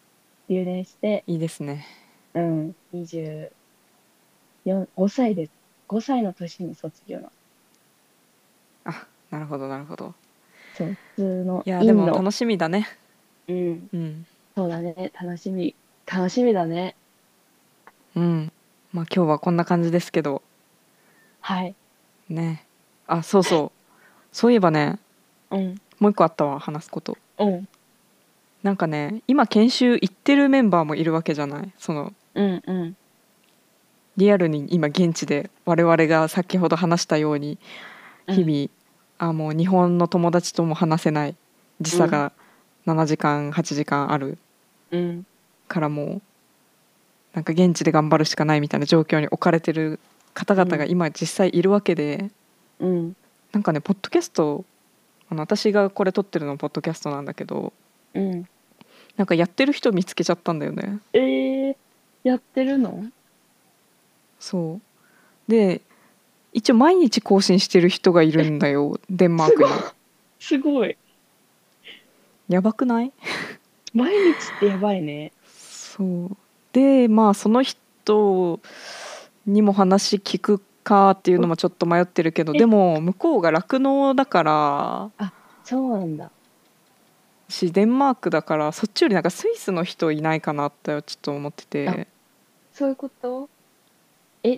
[0.49, 1.85] 留年して、いいですね。
[2.33, 3.49] うん、24、
[4.67, 5.49] 5歳で、
[5.87, 7.31] 5歳の年に卒業の。
[8.85, 10.13] あなるほどなるほど。
[10.75, 12.87] そう、普通のいやでも楽しみだね。
[13.47, 14.25] うん、うん。
[14.55, 15.11] そうだね。
[15.19, 15.75] 楽しみ。
[16.05, 16.95] 楽しみだね。
[18.15, 18.51] うん。
[18.93, 20.41] まあ今日はこんな感じですけど。
[21.41, 21.75] はい。
[22.29, 22.65] ね。
[23.07, 23.95] あそうそう。
[24.31, 24.99] そういえばね。
[25.51, 25.81] うん。
[25.99, 27.67] もう一個あったわ話すことうん。
[28.63, 31.71] なんかね今研修行ってるメンバーもいるわけじゃない？
[31.77, 32.63] そのうん。
[32.65, 32.95] うん。
[34.17, 37.59] リアルに今現地で我々が先ほど話したように
[38.27, 41.35] 日々、あもう日本の友達とも話せない
[41.81, 42.31] 時差が
[42.87, 44.37] 7時間8時間ある
[44.91, 45.25] うん。
[45.67, 46.21] からもう
[47.33, 49.99] なんか現地で頑張るしかないみたいな状況に置かれてる
[50.33, 52.31] 方々が今実際いるわけで、
[52.79, 53.15] うん。
[53.51, 54.65] なんかねポッドキャスト
[55.29, 57.73] あの私がこれ撮ってるのポッドキャストなんだけど
[58.13, 58.47] うん。
[59.15, 61.75] なんかやってる人見つけちゃったんだよねえー、
[62.23, 63.03] やってるの？
[64.39, 64.79] そ
[65.47, 65.81] うで
[66.53, 69.69] 一応毎日更新してる人がいるんだよ デンマークに
[70.39, 70.95] すごい。
[72.47, 73.11] やばくない？
[73.93, 75.31] 毎日ってやばいね。
[75.47, 76.37] そう
[76.73, 78.59] でまあその人
[79.47, 85.31] にも話聞くかっていうのもちょっと迷ってるけどえでも向こうが酪農だから
[85.63, 86.31] そうなんだ。
[87.49, 92.07] しデンマークだからそっちよりなんかスイスの人いないかなってちょっと思ってて。
[92.73, 93.49] そういうこと？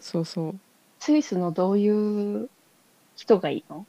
[0.01, 0.55] そうそう。
[0.99, 2.49] スイスのどういう
[3.15, 3.85] 人がいいの？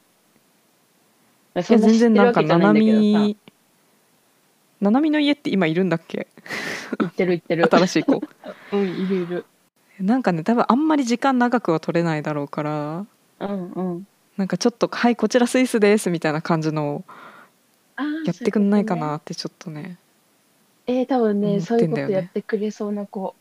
[1.57, 3.36] いや全然なんかななみ
[4.80, 6.26] ななみの家って今いるんだっけ？
[6.99, 7.68] 言ってる言ってる。
[7.70, 8.22] 新しい子。
[8.72, 9.45] うん、いるいる。
[10.01, 13.07] なんかね多分あんまり時間長くは取れないだろうから
[13.40, 14.07] うんうん。
[14.36, 17.05] なんかちょっと「はいこちらスイスです」みたいな感じの
[18.24, 19.98] やってくんないかなってちょっとね
[20.86, 21.61] えー、多分思ってね。
[21.61, 23.34] そういうことやってくれそうな子。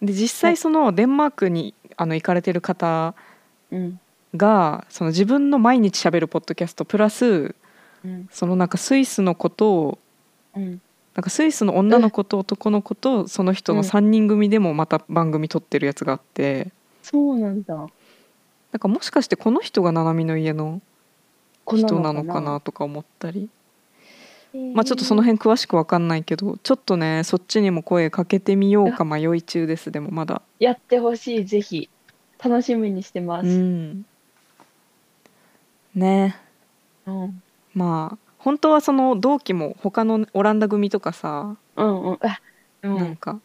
[0.00, 3.14] で実際そのデンマークにあの行かれてる方
[3.70, 4.00] うん。
[4.36, 7.54] がその自分の毎日喋るポッドキャストプラス
[8.04, 8.28] うん。
[8.30, 9.98] そのなんかスイスのことを
[10.56, 10.80] うん
[11.18, 16.70] なんかスイスの女の子と男の子とその人の3人組でもまた番組撮ってるやつがあって。
[17.02, 17.74] そうなんだ。
[17.74, 17.88] なん
[18.78, 20.80] かもしかしてこの人が七海の家の
[21.66, 23.48] 人なのかなとか思ったり。
[24.54, 24.74] えー。
[24.76, 30.42] まあちょっとその辺詳しく分かんないけどちょっとねそっちにも声かけてみようか迷い中ですでもまだ。
[30.60, 31.90] やってほしいぜひ。
[32.38, 34.06] 楽しみにしてまうす、ん。
[35.96, 36.36] ね。
[37.06, 37.42] うん、
[37.74, 42.18] まあ本当はその同期も他のオランダ組とかさ、うんうん。
[42.22, 42.40] あ
[42.82, 43.40] うなんんか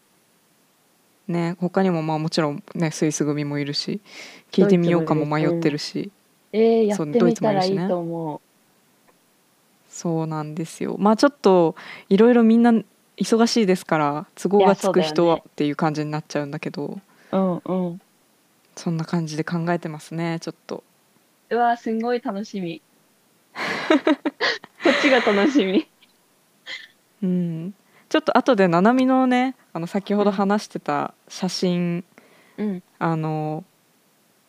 [1.28, 4.02] ね他にもまあもちろんねスイス組もいるし
[4.52, 6.12] 聞いてみようかも迷ってるし、
[6.52, 8.42] えー、やってみたらいいと思う。
[9.90, 10.96] そうなんですよ。
[11.00, 11.76] まあちょっと
[12.10, 12.72] いろいろみんな
[13.18, 17.00] 忙しいですから都合がつく人はっていう感じになっちゃうんだけど
[17.32, 18.02] うんうん。
[18.76, 20.84] そんな感じで考えてますねちょっと。
[21.50, 22.84] うわすごい楽しみ
[24.84, 25.88] こっちが楽しみ。
[27.22, 27.74] うん。
[28.10, 32.04] ちょっと後でななみのねあの先ほど話してた写真、
[32.58, 32.84] うん。
[33.00, 33.64] あの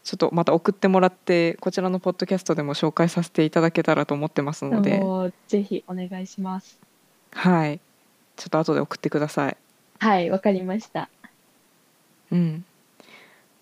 [0.02, 5.02] ちょっとまた送ってもらってこちらのポッドキャストでも紹介させていただけたらと思ってますので。
[5.48, 6.78] ぜひお願いします。
[7.32, 7.80] はい。
[8.36, 9.56] ちょっと後で送ってください。
[9.98, 11.08] はいわかりました。
[12.30, 12.64] うん。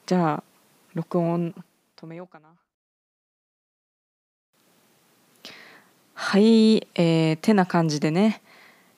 [0.06, 0.42] じゃあ
[0.94, 1.54] 録音
[1.96, 2.48] 止めようかな
[6.24, 8.42] はい、えー、てな感じでね、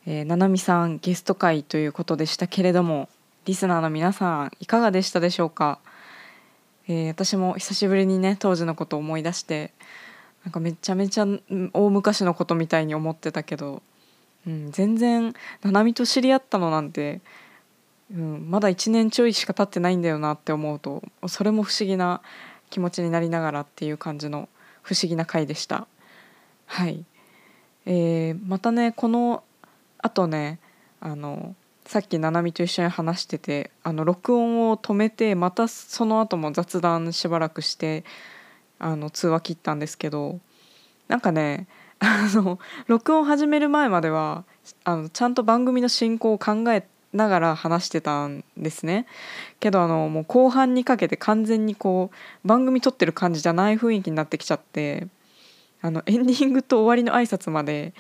[0.07, 3.09] えー、ななみさんゲスト会ということでしたけれども
[3.47, 5.81] リスナーの皆さんいかがでしたでしょうか、
[6.87, 9.73] えー私も久しぶりにね当時のことを思い出して
[10.45, 11.27] なんかめちゃめちゃ
[11.73, 13.83] 大昔のことみたいに思ってたけど、
[14.47, 17.23] うん、全然ななみと知り合ったのなんて
[18.13, 22.21] うん、まだ1年ちょいしか経ってないんだよなって思うとそれも不思議な
[22.69, 24.51] 気持ちになりながらっていう感じの
[24.83, 25.87] 不思議な回でした。
[26.67, 27.05] はい、
[27.87, 29.45] えーまたねこの
[29.99, 30.59] あとね
[31.01, 31.55] あの
[31.87, 38.05] さっきななみと一緒に話しててあの録音を止めてまたその後も雑談しばらくして
[38.79, 40.41] あの通話切ったんですけど
[41.09, 41.67] なんかね
[41.99, 44.45] あの録音始める前までは
[44.85, 49.07] あのちゃんと番組の進行を考えながら話してたんですね。
[49.61, 52.11] けどあのもう後半にかけて完全にこ
[52.45, 55.07] う番組撮ってる感じじゃない雰囲気になってきちゃって
[55.85, 57.93] あのエンディングと終わりの挨拶まで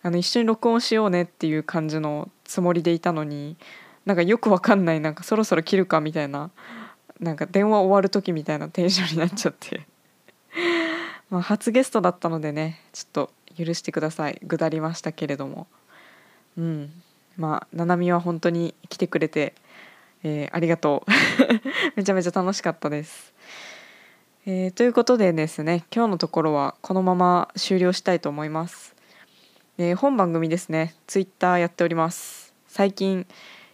[0.00, 3.56] あの一緒に録音しようねっていう感じのつもりでいたのに
[4.06, 6.52] なんかよくわかんないなんかそろそろ切るかみたいな
[7.18, 9.88] なんか電話終わる時みたいなテンションになっちゃって。
[11.30, 14.38] まあ初ゲストだったのでねちょっと許してください。
[14.44, 15.66] ぐだりましたけれども。
[16.56, 16.92] うん。
[17.36, 19.54] まあななみは本当に来てくれて、
[20.22, 21.10] えーありがとう。
[21.96, 23.32] めちゃめちゃ楽しかったです。
[24.44, 28.96] えーということでですね今日のところはこのまま終了したいと思います。
[29.78, 32.52] えー本番組ですねツイッターやっております。
[32.66, 33.28] 最近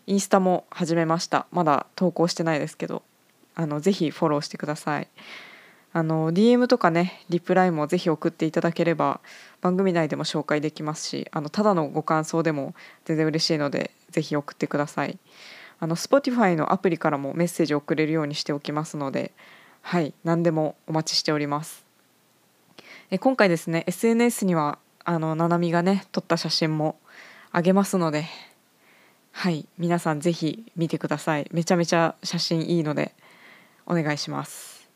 [0.07, 1.47] インスタも始めました。
[1.53, 3.03] まだ投稿してないですけど
[3.55, 5.09] あのぜひフォローしてください。
[5.95, 9.21] あの DM とかねリプライもぜひ送っていただければ
[9.63, 12.75] 番組内でも紹介できますしあのただのご感想でも
[13.07, 15.19] 全然嬉しいのでぜひ送ってください。
[15.81, 19.33] あの Spotify のアプリからもメッセージを送れるようにしておきますので
[19.83, 21.85] はい何でもお待ちしております。
[23.11, 26.99] え今回ですね SNS にはあのななみがね撮った写真も
[27.53, 28.27] あげますので
[29.33, 31.49] はい皆さんぜひ見てください。
[31.53, 33.15] めちゃめちゃ写真いいので
[33.87, 34.89] お願いします。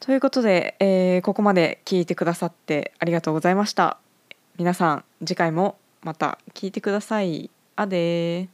[0.00, 3.98] ということで、えーここまで聞いてくださってありがとうございました。
[4.56, 7.50] 皆さん次回もまた聞いてください。
[7.76, 8.48] あで